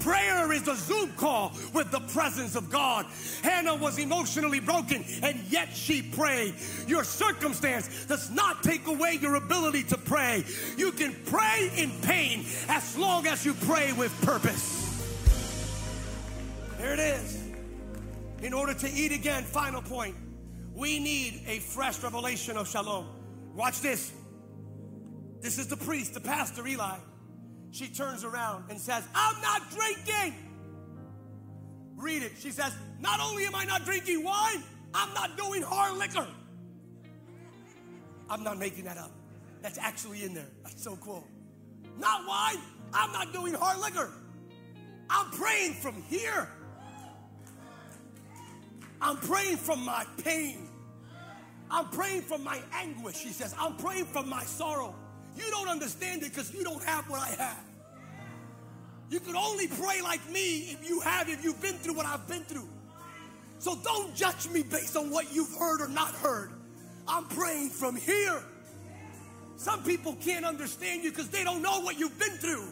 Prayer 0.00 0.52
is 0.52 0.68
a 0.68 0.76
Zoom 0.76 1.12
call 1.12 1.52
with 1.74 1.90
the 1.90 2.00
presence 2.00 2.54
of 2.54 2.70
God. 2.70 3.06
Hannah 3.42 3.74
was 3.74 3.98
emotionally 3.98 4.60
broken 4.60 5.04
and 5.22 5.40
yet 5.48 5.74
she 5.74 6.02
prayed. 6.02 6.54
Your 6.86 7.04
circumstance 7.04 8.06
does 8.06 8.30
not 8.30 8.62
take 8.62 8.86
away 8.86 9.18
your 9.20 9.34
ability 9.34 9.82
to 9.84 9.98
pray. 9.98 10.44
You 10.76 10.92
can 10.92 11.16
pray 11.26 11.70
in 11.76 11.90
pain 12.02 12.46
as 12.68 12.96
long 12.96 13.26
as 13.26 13.44
you 13.44 13.54
pray 13.54 13.92
with 13.92 14.12
purpose. 14.22 14.76
There 16.78 16.92
it 16.92 17.00
is. 17.00 17.42
In 18.40 18.52
order 18.52 18.74
to 18.74 18.88
eat 18.88 19.10
again, 19.10 19.42
final 19.42 19.82
point, 19.82 20.14
we 20.74 21.00
need 21.00 21.42
a 21.48 21.58
fresh 21.58 22.00
revelation 22.04 22.56
of 22.56 22.68
shalom. 22.68 23.17
Watch 23.58 23.80
this. 23.80 24.12
This 25.40 25.58
is 25.58 25.66
the 25.66 25.76
priest, 25.76 26.14
the 26.14 26.20
pastor, 26.20 26.64
Eli. 26.64 26.96
She 27.72 27.88
turns 27.88 28.22
around 28.22 28.70
and 28.70 28.78
says, 28.78 29.02
I'm 29.12 29.42
not 29.42 29.68
drinking. 29.72 30.36
Read 31.96 32.22
it. 32.22 32.32
She 32.38 32.52
says, 32.52 32.72
Not 33.00 33.18
only 33.20 33.46
am 33.46 33.56
I 33.56 33.64
not 33.64 33.84
drinking 33.84 34.22
wine, 34.22 34.62
I'm 34.94 35.12
not 35.12 35.36
doing 35.36 35.62
hard 35.62 35.98
liquor. 35.98 36.28
I'm 38.30 38.44
not 38.44 38.58
making 38.58 38.84
that 38.84 38.96
up. 38.96 39.10
That's 39.60 39.76
actually 39.76 40.22
in 40.22 40.34
there. 40.34 40.48
That's 40.62 40.80
so 40.80 40.94
cool. 40.94 41.26
Not 41.98 42.28
wine, 42.28 42.58
I'm 42.94 43.10
not 43.10 43.32
doing 43.32 43.54
hard 43.54 43.80
liquor. 43.80 44.12
I'm 45.10 45.32
praying 45.32 45.72
from 45.74 46.00
here. 46.04 46.48
I'm 49.00 49.16
praying 49.16 49.56
from 49.56 49.84
my 49.84 50.06
pain. 50.22 50.67
I'm 51.70 51.88
praying 51.88 52.22
from 52.22 52.42
my 52.44 52.60
anguish, 52.72 53.16
she 53.16 53.28
says. 53.28 53.54
I'm 53.58 53.76
praying 53.76 54.06
from 54.06 54.28
my 54.28 54.44
sorrow. 54.44 54.94
You 55.36 55.50
don't 55.50 55.68
understand 55.68 56.22
it 56.22 56.30
because 56.30 56.52
you 56.52 56.64
don't 56.64 56.82
have 56.84 57.08
what 57.08 57.20
I 57.20 57.28
have. 57.42 57.64
You 59.10 59.20
can 59.20 59.36
only 59.36 59.68
pray 59.68 60.02
like 60.02 60.28
me 60.30 60.70
if 60.70 60.88
you 60.88 61.00
have, 61.00 61.28
if 61.28 61.42
you've 61.44 61.60
been 61.62 61.74
through 61.74 61.94
what 61.94 62.06
I've 62.06 62.26
been 62.26 62.42
through. 62.42 62.68
So 63.58 63.76
don't 63.82 64.14
judge 64.14 64.48
me 64.50 64.62
based 64.62 64.96
on 64.96 65.10
what 65.10 65.32
you've 65.34 65.54
heard 65.56 65.80
or 65.80 65.88
not 65.88 66.14
heard. 66.16 66.50
I'm 67.06 67.24
praying 67.24 67.70
from 67.70 67.96
here. 67.96 68.42
Some 69.56 69.82
people 69.82 70.14
can't 70.20 70.44
understand 70.44 71.02
you 71.02 71.10
because 71.10 71.28
they 71.30 71.42
don't 71.42 71.62
know 71.62 71.80
what 71.80 71.98
you've 71.98 72.18
been 72.18 72.36
through. 72.36 72.68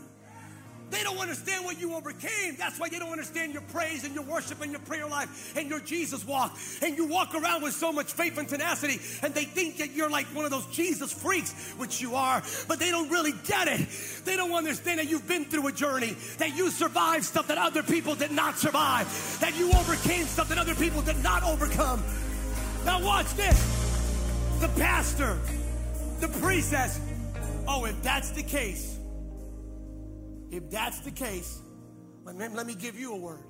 They 0.90 1.02
don't 1.02 1.18
understand 1.18 1.64
what 1.64 1.80
you 1.80 1.94
overcame. 1.94 2.54
That's 2.56 2.78
why 2.78 2.88
they 2.88 2.98
don't 2.98 3.10
understand 3.10 3.52
your 3.52 3.62
praise 3.62 4.04
and 4.04 4.14
your 4.14 4.22
worship 4.22 4.62
and 4.62 4.70
your 4.70 4.80
prayer 4.80 5.06
life 5.06 5.56
and 5.56 5.68
your 5.68 5.80
Jesus 5.80 6.24
walk. 6.24 6.56
And 6.80 6.96
you 6.96 7.06
walk 7.06 7.34
around 7.34 7.62
with 7.62 7.74
so 7.74 7.92
much 7.92 8.12
faith 8.12 8.38
and 8.38 8.48
tenacity, 8.48 9.00
and 9.22 9.34
they 9.34 9.44
think 9.44 9.78
that 9.78 9.92
you're 9.92 10.10
like 10.10 10.26
one 10.26 10.44
of 10.44 10.50
those 10.50 10.66
Jesus 10.66 11.12
freaks, 11.12 11.52
which 11.72 12.00
you 12.00 12.14
are, 12.14 12.42
but 12.68 12.78
they 12.78 12.90
don't 12.90 13.10
really 13.10 13.32
get 13.46 13.66
it. 13.68 13.86
They 14.24 14.36
don't 14.36 14.52
understand 14.52 15.00
that 15.00 15.08
you've 15.08 15.26
been 15.26 15.44
through 15.44 15.66
a 15.66 15.72
journey, 15.72 16.16
that 16.38 16.56
you 16.56 16.70
survived 16.70 17.24
stuff 17.24 17.48
that 17.48 17.58
other 17.58 17.82
people 17.82 18.14
did 18.14 18.30
not 18.30 18.58
survive, 18.58 19.06
that 19.40 19.58
you 19.58 19.70
overcame 19.70 20.26
stuff 20.26 20.48
that 20.50 20.58
other 20.58 20.74
people 20.74 21.02
did 21.02 21.20
not 21.22 21.42
overcome. 21.42 22.02
Now, 22.84 23.04
watch 23.04 23.32
this. 23.34 23.58
The 24.60 24.68
pastor, 24.68 25.38
the 26.20 26.28
priest 26.28 26.70
says, 26.70 27.00
Oh, 27.68 27.84
if 27.84 28.00
that's 28.02 28.30
the 28.30 28.44
case, 28.44 28.95
if 30.50 30.70
that's 30.70 31.00
the 31.00 31.10
case, 31.10 31.60
let 32.24 32.36
me, 32.36 32.48
let 32.48 32.66
me 32.66 32.74
give 32.74 32.98
you 32.98 33.14
a 33.14 33.18
word. 33.18 33.44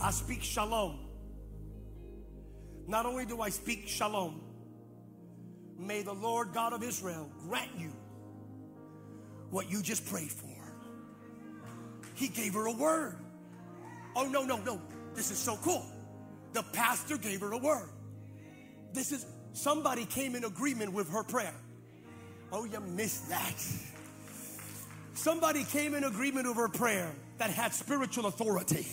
I 0.00 0.10
speak 0.10 0.42
shalom. 0.42 0.98
Not 2.86 3.06
only 3.06 3.24
do 3.24 3.40
I 3.40 3.48
speak 3.48 3.88
shalom, 3.88 4.40
may 5.78 6.02
the 6.02 6.12
Lord 6.12 6.52
God 6.52 6.72
of 6.72 6.82
Israel 6.82 7.30
grant 7.46 7.70
you 7.78 7.92
what 9.50 9.70
you 9.70 9.82
just 9.82 10.06
prayed 10.06 10.30
for. 10.30 10.48
He 12.14 12.28
gave 12.28 12.54
her 12.54 12.66
a 12.66 12.72
word. 12.72 13.16
Oh, 14.16 14.26
no, 14.26 14.44
no, 14.44 14.58
no. 14.58 14.80
This 15.14 15.30
is 15.30 15.38
so 15.38 15.56
cool. 15.56 15.84
The 16.52 16.62
pastor 16.62 17.16
gave 17.16 17.40
her 17.40 17.52
a 17.52 17.58
word. 17.58 17.88
This 18.92 19.10
is 19.10 19.26
somebody 19.52 20.06
came 20.06 20.36
in 20.36 20.44
agreement 20.44 20.92
with 20.92 21.08
her 21.10 21.24
prayer. 21.24 21.54
Oh, 22.52 22.64
you 22.64 22.80
missed 22.80 23.28
that. 23.28 23.54
Somebody 25.14 25.64
came 25.64 25.94
in 25.94 26.04
agreement 26.04 26.46
over 26.46 26.68
prayer 26.68 27.10
that 27.38 27.50
had 27.50 27.72
spiritual 27.72 28.26
authority. 28.26 28.86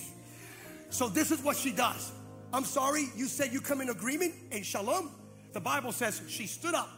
So 0.90 1.10
this 1.10 1.32
is 1.32 1.44
what 1.44 1.58
she 1.58 1.72
does. 1.72 2.12
I'm 2.54 2.64
sorry, 2.64 3.08
you 3.16 3.26
said 3.28 3.52
you 3.52 3.62
come 3.62 3.82
in 3.82 3.90
agreement 3.90 4.34
and 4.52 4.66
shalom. 4.66 5.10
The 5.54 5.60
Bible 5.60 5.92
says 5.92 6.22
she 6.28 6.48
stood 6.48 6.76
up. 6.76 6.90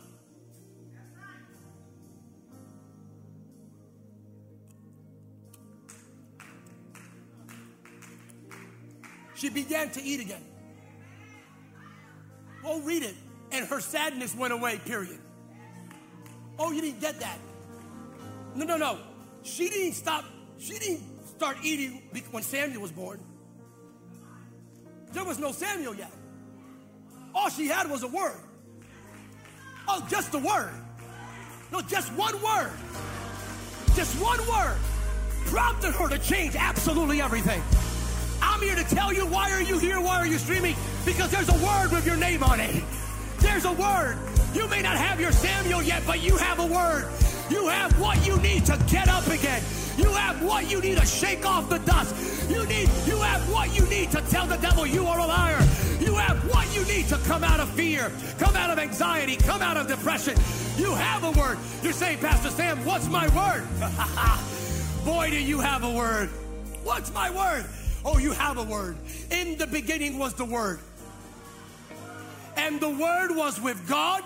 She 9.35 9.49
began 9.49 9.89
to 9.91 10.01
eat 10.01 10.21
again. 10.21 10.43
Well, 12.63 12.79
read 12.81 13.03
it. 13.03 13.15
And 13.51 13.67
her 13.67 13.81
sadness 13.81 14.35
went 14.35 14.53
away, 14.53 14.79
period. 14.85 15.19
Oh, 16.57 16.71
you 16.71 16.81
didn't 16.81 17.01
get 17.01 17.19
that. 17.19 17.37
No, 18.55 18.65
no, 18.65 18.77
no. 18.77 18.97
She 19.43 19.69
didn't 19.69 19.93
stop, 19.93 20.25
she 20.57 20.79
didn't 20.79 21.01
start 21.27 21.57
eating 21.63 22.01
when 22.31 22.43
Samuel 22.43 22.81
was 22.81 22.91
born. 22.91 23.19
There 25.11 25.23
was 25.23 25.37
no 25.37 25.51
Samuel 25.51 25.95
yet. 25.95 26.11
All 27.35 27.49
she 27.49 27.67
had 27.67 27.89
was 27.89 28.03
a 28.03 28.07
word. 28.07 28.39
Oh, 29.87 30.05
just 30.09 30.33
a 30.33 30.39
word. 30.39 30.71
No, 31.71 31.81
just 31.81 32.11
one 32.13 32.41
word. 32.41 32.71
Just 33.95 34.19
one 34.21 34.39
word 34.47 34.77
prompted 35.45 35.91
her 35.91 36.09
to 36.09 36.17
change 36.19 36.55
absolutely 36.55 37.21
everything. 37.21 37.61
I'm 38.41 38.61
here 38.61 38.75
to 38.75 38.83
tell 38.83 39.13
you 39.13 39.25
why 39.25 39.51
are 39.51 39.61
you 39.61 39.77
here? 39.77 39.99
Why 39.99 40.17
are 40.17 40.25
you 40.25 40.37
streaming? 40.37 40.75
Because 41.05 41.31
there's 41.31 41.49
a 41.49 41.65
word 41.65 41.91
with 41.91 42.05
your 42.05 42.17
name 42.17 42.43
on 42.43 42.59
it. 42.59 42.83
There's 43.39 43.65
a 43.65 43.71
word. 43.71 44.17
You 44.53 44.67
may 44.67 44.81
not 44.81 44.97
have 44.97 45.19
your 45.19 45.31
Samuel 45.31 45.81
yet, 45.81 46.03
but 46.05 46.23
you 46.23 46.37
have 46.37 46.59
a 46.59 46.65
word. 46.65 47.11
You 47.49 47.67
have 47.67 47.99
what 47.99 48.25
you 48.25 48.37
need 48.37 48.65
to 48.65 48.79
get 48.87 49.07
up 49.07 49.27
again. 49.27 49.61
You 49.97 50.09
have 50.13 50.41
what 50.43 50.69
you 50.69 50.81
need 50.81 50.97
to 50.97 51.05
shake 51.05 51.45
off 51.45 51.69
the 51.69 51.79
dust. 51.79 52.49
You 52.49 52.65
need, 52.65 52.89
you 53.05 53.17
have 53.17 53.41
what 53.51 53.77
you 53.77 53.85
need 53.87 54.11
to 54.11 54.21
tell 54.29 54.47
the 54.47 54.57
devil 54.57 54.85
you 54.87 55.05
are 55.05 55.19
a 55.19 55.25
liar. 55.25 55.61
You 55.99 56.15
have 56.15 56.37
what 56.49 56.73
you 56.75 56.83
need 56.85 57.07
to 57.09 57.17
come 57.19 57.43
out 57.43 57.59
of 57.59 57.69
fear, 57.69 58.11
come 58.39 58.55
out 58.55 58.69
of 58.69 58.79
anxiety, 58.79 59.35
come 59.35 59.61
out 59.61 59.77
of 59.77 59.87
depression. 59.87 60.35
You 60.77 60.93
have 60.95 61.23
a 61.23 61.31
word. 61.39 61.57
You're 61.81 61.93
saying, 61.93 62.19
Pastor 62.19 62.49
Sam, 62.49 62.83
what's 62.85 63.07
my 63.07 63.27
word? 63.35 63.67
Boy, 65.05 65.29
do 65.29 65.41
you 65.41 65.59
have 65.59 65.83
a 65.83 65.91
word. 65.91 66.29
What's 66.83 67.13
my 67.13 67.29
word? 67.29 67.65
Oh, 68.05 68.17
you 68.17 68.31
have 68.31 68.57
a 68.57 68.63
word. 68.63 68.97
In 69.31 69.57
the 69.57 69.67
beginning 69.67 70.17
was 70.17 70.33
the 70.33 70.45
word. 70.45 70.79
And 72.57 72.79
the 72.79 72.89
word 72.89 73.35
was 73.35 73.61
with 73.61 73.87
God 73.87 74.23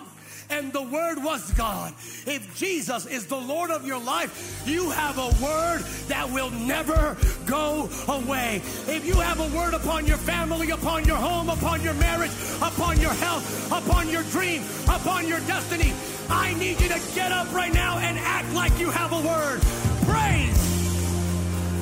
and 0.50 0.72
the 0.72 0.82
Word 0.82 1.24
was 1.24 1.52
God. 1.52 1.94
If 2.26 2.56
Jesus 2.56 3.06
is 3.06 3.26
the 3.26 3.38
Lord 3.38 3.70
of 3.72 3.86
your 3.86 4.00
life, 4.00 4.64
you 4.66 4.90
have 4.90 5.18
a 5.18 5.28
word 5.44 5.82
that 6.08 6.30
will 6.30 6.50
never 6.50 7.18
go 7.46 7.90
away. 8.08 8.62
If 8.88 9.06
you 9.06 9.16
have 9.16 9.40
a 9.40 9.58
word 9.58 9.74
upon 9.74 10.06
your 10.06 10.18
family, 10.18 10.72
upon 10.72 11.06
your 11.06 11.18
home, 11.18 11.50
upon 11.50 11.82
your 11.82 11.94
marriage, 11.96 12.32
upon 12.62 13.00
your 13.00 13.14
health, 13.14 13.72
upon 13.72 14.10
your 14.10 14.24
dream, 14.24 14.64
upon 14.88 15.28
your 15.28 15.40
destiny, 15.42 15.94
I 16.30 16.54
need 16.56 16.80
you 16.82 16.90
to 16.90 17.02
get 17.16 17.32
up 17.32 17.52
right 17.54 17.74
now 17.74 17.98
and 18.00 18.18
act 18.20 18.54
like 18.54 18.78
you 18.80 18.90
have 18.90 19.12
a 19.14 19.28
word. 19.28 19.62
Praise. 20.06 20.68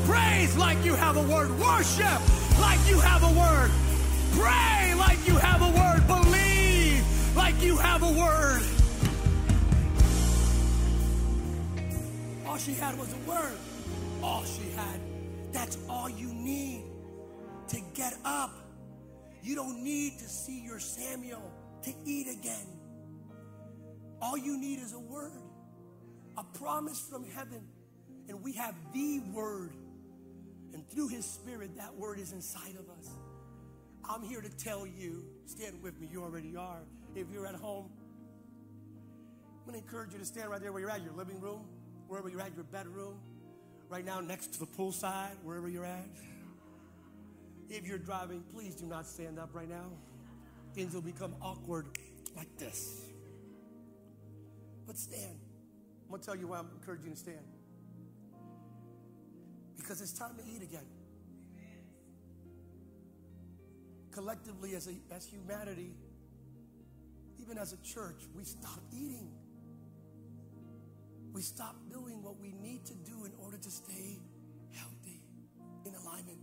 Praise 0.05 0.55
like 0.57 0.83
you 0.85 0.93
have 0.93 1.17
a 1.17 1.23
word. 1.23 1.49
Worship 1.59 2.19
like 2.59 2.79
you 2.87 2.99
have 2.99 3.23
a 3.23 3.39
word. 3.39 3.71
Pray 4.33 4.93
like 4.95 5.25
you 5.27 5.35
have 5.35 5.61
a 5.61 5.77
word. 5.77 5.84
Like 7.55 7.63
you 7.63 7.77
have 7.77 8.03
a 8.03 8.11
word. 8.11 8.61
All 12.45 12.57
she 12.57 12.73
had 12.73 12.97
was 12.99 13.13
a 13.13 13.29
word. 13.29 13.57
All 14.21 14.43
she 14.43 14.71
had. 14.71 14.99
That's 15.53 15.77
all 15.89 16.09
you 16.09 16.33
need 16.33 16.83
to 17.69 17.79
get 17.93 18.13
up. 18.25 18.51
You 19.41 19.55
don't 19.55 19.81
need 19.83 20.19
to 20.19 20.27
see 20.27 20.65
your 20.65 20.79
Samuel 20.79 21.49
to 21.83 21.93
eat 22.03 22.27
again. 22.27 22.67
All 24.21 24.37
you 24.37 24.59
need 24.59 24.79
is 24.79 24.91
a 24.91 24.99
word, 24.99 25.31
a 26.37 26.43
promise 26.57 26.99
from 26.99 27.23
heaven. 27.23 27.65
And 28.27 28.43
we 28.43 28.51
have 28.53 28.75
the 28.93 29.21
word. 29.31 29.71
And 30.73 30.85
through 30.89 31.07
his 31.07 31.25
spirit, 31.25 31.77
that 31.77 31.95
word 31.95 32.19
is 32.19 32.33
inside 32.33 32.75
of 32.77 32.89
us. 32.89 33.09
I'm 34.03 34.23
here 34.23 34.41
to 34.41 34.49
tell 34.49 34.85
you, 34.85 35.23
stand 35.45 35.81
with 35.81 35.97
me, 36.01 36.09
you 36.11 36.21
already 36.21 36.57
are. 36.57 36.83
If 37.15 37.27
you're 37.31 37.47
at 37.47 37.55
home, 37.55 37.89
I'm 39.65 39.71
going 39.71 39.79
to 39.81 39.85
encourage 39.85 40.11
you 40.11 40.19
to 40.19 40.25
stand 40.25 40.49
right 40.49 40.61
there 40.61 40.73
where 40.73 40.81
you're 40.81 40.91
at, 40.91 41.01
your 41.01 41.13
living 41.13 41.39
room, 41.39 41.65
wherever 42.07 42.27
you're 42.29 42.41
at, 42.41 42.53
your 42.53 42.65
bedroom, 42.65 43.15
right 43.89 44.03
now 44.03 44.19
next 44.19 44.53
to 44.53 44.59
the 44.59 44.67
poolside, 44.67 45.35
wherever 45.41 45.69
you're 45.69 45.85
at. 45.85 46.09
If 47.69 47.87
you're 47.87 47.97
driving, 47.97 48.43
please 48.53 48.75
do 48.75 48.85
not 48.85 49.07
stand 49.07 49.39
up 49.39 49.49
right 49.53 49.69
now. 49.69 49.91
Things 50.73 50.93
will 50.93 51.01
become 51.01 51.35
awkward 51.41 51.97
like 52.35 52.55
this. 52.57 53.05
But 54.85 54.97
stand. 54.97 55.39
I'm 56.03 56.09
going 56.09 56.19
to 56.19 56.25
tell 56.25 56.35
you 56.35 56.47
why 56.49 56.59
I'm 56.59 56.69
encouraging 56.79 57.07
you 57.07 57.13
to 57.13 57.19
stand. 57.19 57.45
Because 59.77 60.01
it's 60.01 60.13
time 60.13 60.35
to 60.37 60.43
eat 60.43 60.61
again. 60.61 60.85
Collectively, 64.11 64.75
as, 64.75 64.87
a, 64.87 65.13
as 65.13 65.25
humanity, 65.25 65.91
even 67.45 67.57
as 67.57 67.73
a 67.73 67.77
church, 67.77 68.23
we 68.35 68.43
stop 68.43 68.79
eating. 68.91 69.29
We 71.31 71.41
stop 71.41 71.75
doing 71.91 72.23
what 72.23 72.39
we 72.39 72.53
need 72.53 72.85
to 72.85 72.93
do 72.93 73.25
in 73.25 73.33
order 73.37 73.57
to 73.57 73.69
stay 73.69 74.19
healthy, 74.73 75.21
in 75.85 75.93
alignment. 75.93 76.39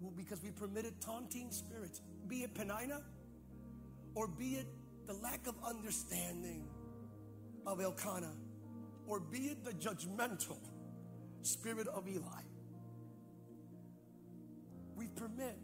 Well, 0.00 0.12
because 0.16 0.42
we 0.42 0.50
permitted 0.50 1.00
taunting 1.00 1.50
spirits, 1.50 2.02
be 2.28 2.42
it 2.42 2.54
Penina 2.54 3.02
or 4.14 4.28
be 4.28 4.54
it 4.54 4.66
the 5.06 5.14
lack 5.14 5.46
of 5.46 5.54
understanding 5.64 6.64
of 7.66 7.80
Elkanah, 7.80 8.34
or 9.06 9.20
be 9.20 9.48
it 9.48 9.64
the 9.64 9.72
judgmental 9.72 10.58
spirit 11.42 11.86
of 11.88 12.08
Eli. 12.08 12.42
We 14.96 15.08
permit 15.08 15.56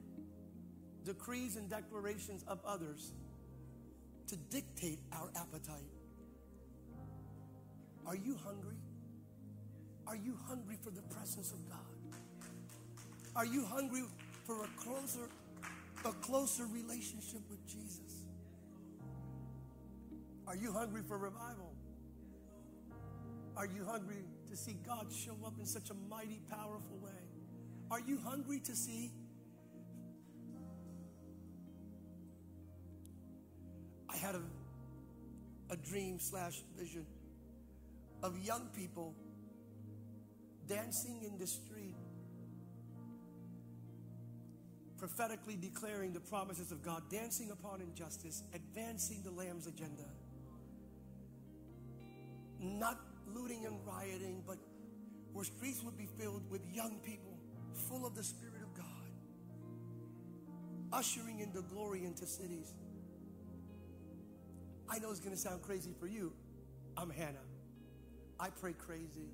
decrees 1.04 1.56
and 1.56 1.68
declarations 1.68 2.44
of 2.46 2.60
others 2.64 3.12
to 4.32 4.38
dictate 4.50 4.98
our 5.12 5.30
appetite. 5.36 5.92
Are 8.06 8.16
you 8.16 8.34
hungry? 8.42 8.76
Are 10.06 10.16
you 10.16 10.38
hungry 10.48 10.78
for 10.82 10.90
the 10.90 11.02
presence 11.02 11.52
of 11.52 11.68
God? 11.68 12.18
Are 13.36 13.44
you 13.44 13.62
hungry 13.66 14.04
for 14.44 14.64
a 14.64 14.68
closer 14.78 15.28
a 16.06 16.12
closer 16.14 16.64
relationship 16.64 17.42
with 17.50 17.64
Jesus? 17.66 18.24
Are 20.46 20.56
you 20.56 20.72
hungry 20.72 21.02
for 21.06 21.18
revival? 21.18 21.74
Are 23.54 23.66
you 23.66 23.84
hungry 23.84 24.24
to 24.48 24.56
see 24.56 24.76
God 24.86 25.12
show 25.12 25.36
up 25.46 25.58
in 25.60 25.66
such 25.66 25.90
a 25.90 25.94
mighty, 26.08 26.40
powerful 26.50 26.96
way? 27.02 27.10
Are 27.90 28.00
you 28.00 28.18
hungry 28.24 28.60
to 28.60 28.74
see? 28.74 29.12
Had 34.22 34.36
a, 34.36 35.72
a 35.72 35.76
dream 35.76 36.18
slash 36.20 36.62
vision 36.78 37.04
of 38.22 38.38
young 38.38 38.68
people 38.76 39.14
dancing 40.68 41.22
in 41.24 41.36
the 41.38 41.46
street, 41.46 41.96
prophetically 44.96 45.56
declaring 45.56 46.12
the 46.12 46.20
promises 46.20 46.70
of 46.70 46.82
God, 46.84 47.02
dancing 47.10 47.50
upon 47.50 47.80
injustice, 47.80 48.44
advancing 48.54 49.22
the 49.24 49.30
Lamb's 49.32 49.66
agenda. 49.66 50.04
Not 52.60 53.00
looting 53.26 53.66
and 53.66 53.76
rioting, 53.84 54.44
but 54.46 54.58
where 55.32 55.44
streets 55.44 55.82
would 55.82 55.98
be 55.98 56.06
filled 56.18 56.48
with 56.48 56.60
young 56.72 57.00
people 57.04 57.36
full 57.88 58.06
of 58.06 58.14
the 58.14 58.22
Spirit 58.22 58.62
of 58.62 58.72
God, 58.76 58.86
ushering 60.92 61.40
in 61.40 61.52
the 61.52 61.62
glory 61.62 62.04
into 62.04 62.24
cities. 62.24 62.74
I 64.88 64.98
know 64.98 65.10
it's 65.10 65.20
going 65.20 65.34
to 65.34 65.40
sound 65.40 65.62
crazy 65.62 65.94
for 65.98 66.06
you. 66.06 66.32
I'm 66.96 67.10
Hannah. 67.10 67.38
I 68.38 68.50
pray 68.50 68.72
crazy. 68.72 69.30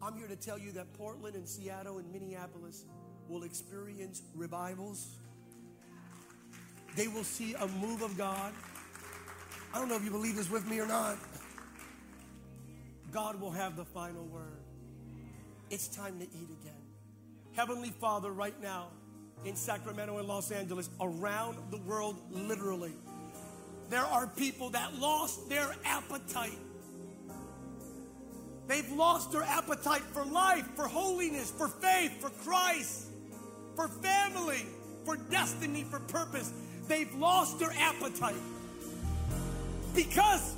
I'm 0.00 0.16
here 0.16 0.28
to 0.28 0.36
tell 0.36 0.58
you 0.58 0.72
that 0.72 0.92
Portland 0.94 1.36
and 1.36 1.48
Seattle 1.48 1.98
and 1.98 2.10
Minneapolis 2.12 2.84
will 3.28 3.44
experience 3.44 4.22
revivals. 4.34 5.16
They 6.96 7.08
will 7.08 7.24
see 7.24 7.54
a 7.54 7.66
move 7.68 8.02
of 8.02 8.18
God. 8.18 8.52
I 9.72 9.78
don't 9.78 9.88
know 9.88 9.96
if 9.96 10.04
you 10.04 10.10
believe 10.10 10.36
this 10.36 10.50
with 10.50 10.66
me 10.68 10.80
or 10.80 10.86
not. 10.86 11.16
God 13.12 13.40
will 13.40 13.50
have 13.50 13.76
the 13.76 13.84
final 13.84 14.24
word. 14.26 14.64
It's 15.70 15.88
time 15.88 16.18
to 16.18 16.24
eat 16.24 16.50
again. 16.60 16.82
Heavenly 17.52 17.90
Father, 17.90 18.30
right 18.30 18.60
now 18.62 18.88
in 19.44 19.56
Sacramento 19.56 20.18
and 20.18 20.28
Los 20.28 20.50
Angeles, 20.50 20.90
around 21.00 21.58
the 21.70 21.78
world, 21.78 22.16
literally, 22.30 22.92
there 23.92 24.06
are 24.06 24.26
people 24.26 24.70
that 24.70 24.98
lost 24.98 25.50
their 25.50 25.70
appetite. 25.84 26.56
They've 28.66 28.90
lost 28.92 29.32
their 29.32 29.42
appetite 29.42 30.00
for 30.00 30.24
life, 30.24 30.66
for 30.74 30.88
holiness, 30.88 31.50
for 31.50 31.68
faith, 31.68 32.18
for 32.18 32.30
Christ, 32.30 33.08
for 33.76 33.88
family, 33.88 34.64
for 35.04 35.16
destiny, 35.16 35.84
for 35.84 35.98
purpose. 36.00 36.50
They've 36.88 37.14
lost 37.16 37.58
their 37.58 37.72
appetite 37.78 38.40
because 39.94 40.54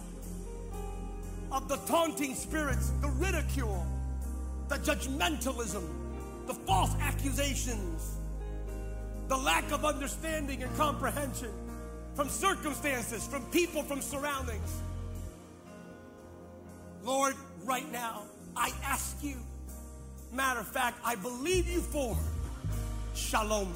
of 1.51 1.69
the 1.69 1.77
taunting 1.89 2.37
spirits, 2.37 2.93
the 3.01 3.09
ridicule, 3.09 3.85
the 4.69 4.77
judgmentalism, 4.77 5.83
the 6.47 6.55
false 6.55 6.95
accusations, 7.01 8.17
the 9.27 9.37
lack 9.37 9.73
of 9.73 9.85
understanding 9.85 10.63
and 10.63 10.77
comprehension 10.77 11.51
from 12.15 12.29
circumstances, 12.29 13.27
from 13.27 13.43
people, 13.47 13.83
from 13.83 14.01
surroundings. 14.01 14.81
Lord, 17.03 17.35
right 17.65 17.91
now, 17.93 18.23
I 18.57 18.73
ask 18.85 19.17
you, 19.23 19.37
matter 20.33 20.61
of 20.61 20.69
fact, 20.69 20.99
I 21.05 21.17
believe 21.17 21.69
you 21.69 21.81
for 21.81 22.17
shalom. 23.15 23.73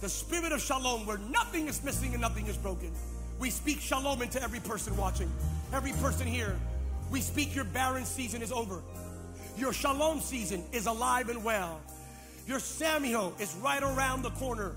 The 0.00 0.08
spirit 0.08 0.52
of 0.52 0.60
shalom, 0.60 1.06
where 1.06 1.18
nothing 1.18 1.68
is 1.68 1.82
missing 1.84 2.12
and 2.12 2.20
nothing 2.20 2.46
is 2.46 2.56
broken. 2.56 2.90
We 3.38 3.50
speak 3.50 3.80
shalom 3.80 4.22
into 4.22 4.42
every 4.42 4.60
person 4.60 4.96
watching, 4.96 5.30
every 5.72 5.92
person 5.92 6.26
here. 6.26 6.58
We 7.10 7.20
speak 7.20 7.54
your 7.54 7.64
barren 7.64 8.04
season 8.04 8.42
is 8.42 8.52
over. 8.52 8.82
Your 9.56 9.72
shalom 9.72 10.20
season 10.20 10.64
is 10.72 10.86
alive 10.86 11.28
and 11.28 11.44
well. 11.44 11.80
Your 12.46 12.60
Samuel 12.60 13.34
is 13.38 13.54
right 13.56 13.82
around 13.82 14.22
the 14.22 14.30
corner. 14.30 14.72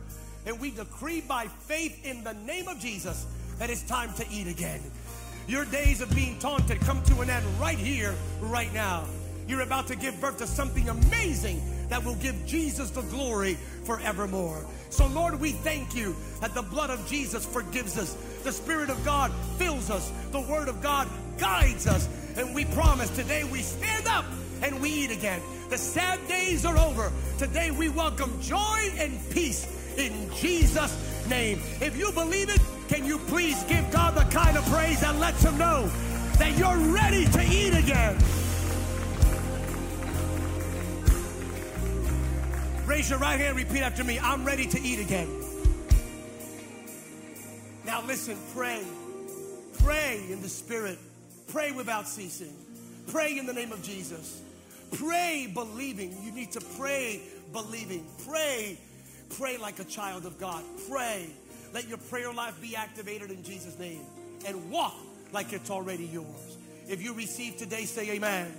And 0.46 0.60
we 0.60 0.72
decree 0.72 1.22
by 1.22 1.48
faith 1.48 2.06
in 2.06 2.24
the 2.24 2.34
name 2.34 2.68
of 2.68 2.80
Jesus 2.80 3.26
that 3.60 3.70
it's 3.70 3.84
time 3.84 4.14
to 4.16 4.26
eat 4.30 4.48
again. 4.48 4.82
Your 5.48 5.66
days 5.66 6.02
of 6.02 6.14
being 6.14 6.40
taunted 6.40 6.80
come 6.82 7.02
to 7.04 7.22
an 7.22 7.30
end 7.30 7.46
right 7.60 7.78
here, 7.78 8.14
right 8.42 8.74
now. 8.74 9.06
You're 9.48 9.62
about 9.62 9.88
to 9.88 9.96
give 9.96 10.20
birth 10.22 10.38
to 10.38 10.48
something 10.48 10.88
amazing 10.88 11.62
that 11.90 12.04
will 12.04 12.16
give 12.16 12.46
Jesus 12.46 12.90
the 12.92 13.02
glory 13.04 13.58
forevermore. 13.84 14.66
So, 14.90 15.08
Lord, 15.08 15.40
we 15.40 15.52
thank 15.52 15.96
you 15.96 16.16
that 16.40 16.54
the 16.54 16.62
blood 16.62 16.90
of 16.90 17.06
Jesus 17.08 17.46
forgives 17.46 17.98
us. 17.98 18.14
The 18.44 18.52
Spirit 18.52 18.90
of 18.90 19.04
God 19.04 19.32
fills 19.58 19.90
us. 19.90 20.12
The 20.32 20.42
Word 20.42 20.70
of 20.70 20.82
God 20.82 21.10
guides 21.38 21.88
us. 21.88 22.08
And 22.38 22.56
we 22.56 22.66
promise 22.66 23.10
today 23.10 23.44
we 23.44 23.60
stand 23.60 24.08
up 24.08 24.26
and 24.62 24.82
we 24.82 24.90
eat 24.90 25.12
again. 25.12 25.42
The 25.70 25.78
sad 25.78 26.26
days 26.28 26.66
are 26.66 26.78
over. 26.78 27.12
Today 27.38 27.72
we 27.72 27.90
welcome 27.90 28.40
joy 28.42 28.92
and 28.98 29.20
peace 29.32 29.68
in 29.98 30.30
Jesus' 30.36 31.28
name. 31.30 31.60
If 31.82 31.98
you 31.98 32.12
believe 32.12 32.50
it, 32.50 32.60
can 32.88 33.06
you 33.06 33.18
please 33.18 33.62
give 33.64 33.90
God 33.92 34.16
the 34.16 34.24
kind 34.34 34.58
of 34.58 34.66
praise 34.66 35.02
that 35.02 35.16
lets 35.18 35.44
him 35.44 35.58
know 35.58 35.90
that 36.38 36.58
you're 36.58 36.78
ready 36.94 37.26
to 37.26 37.42
eat 37.44 37.74
again? 37.74 38.18
Raise 42.86 43.10
your 43.10 43.20
right 43.20 43.40
hand, 43.40 43.56
repeat 43.56 43.82
after 43.82 44.04
me. 44.04 44.20
I'm 44.20 44.44
ready 44.44 44.68
to 44.68 44.80
eat 44.82 45.00
again. 45.00 45.30
Now 47.86 48.04
listen, 48.06 48.38
pray. 48.54 48.84
Pray 49.84 50.24
in 50.30 50.42
the 50.42 50.50
Spirit. 50.50 51.00
Pray 51.48 51.72
without 51.72 52.08
ceasing. 52.08 52.54
Pray 53.08 53.38
in 53.38 53.46
the 53.46 53.54
name 53.54 53.72
of 53.72 53.82
Jesus. 53.84 54.42
Pray 54.94 55.50
believing. 55.54 56.16
You 56.24 56.32
need 56.32 56.52
to 56.52 56.62
pray 56.78 57.22
believing. 57.52 58.06
Pray. 58.28 58.78
Pray 59.38 59.58
like 59.58 59.80
a 59.80 59.84
child 59.84 60.26
of 60.26 60.40
God. 60.40 60.64
Pray. 60.90 61.28
Let 61.74 61.88
your 61.88 61.98
prayer 61.98 62.32
life 62.32 62.62
be 62.62 62.76
activated 62.76 63.32
in 63.32 63.44
Jesus' 63.44 63.78
name. 63.80 64.02
And 64.46 64.70
walk 64.70 64.96
like 65.32 65.54
it's 65.54 65.70
already 65.70 66.06
yours. 66.06 66.58
If 66.88 67.02
you 67.02 67.14
receive 67.14 67.58
today, 67.58 67.86
say 67.86 68.12
amen. 68.12 68.52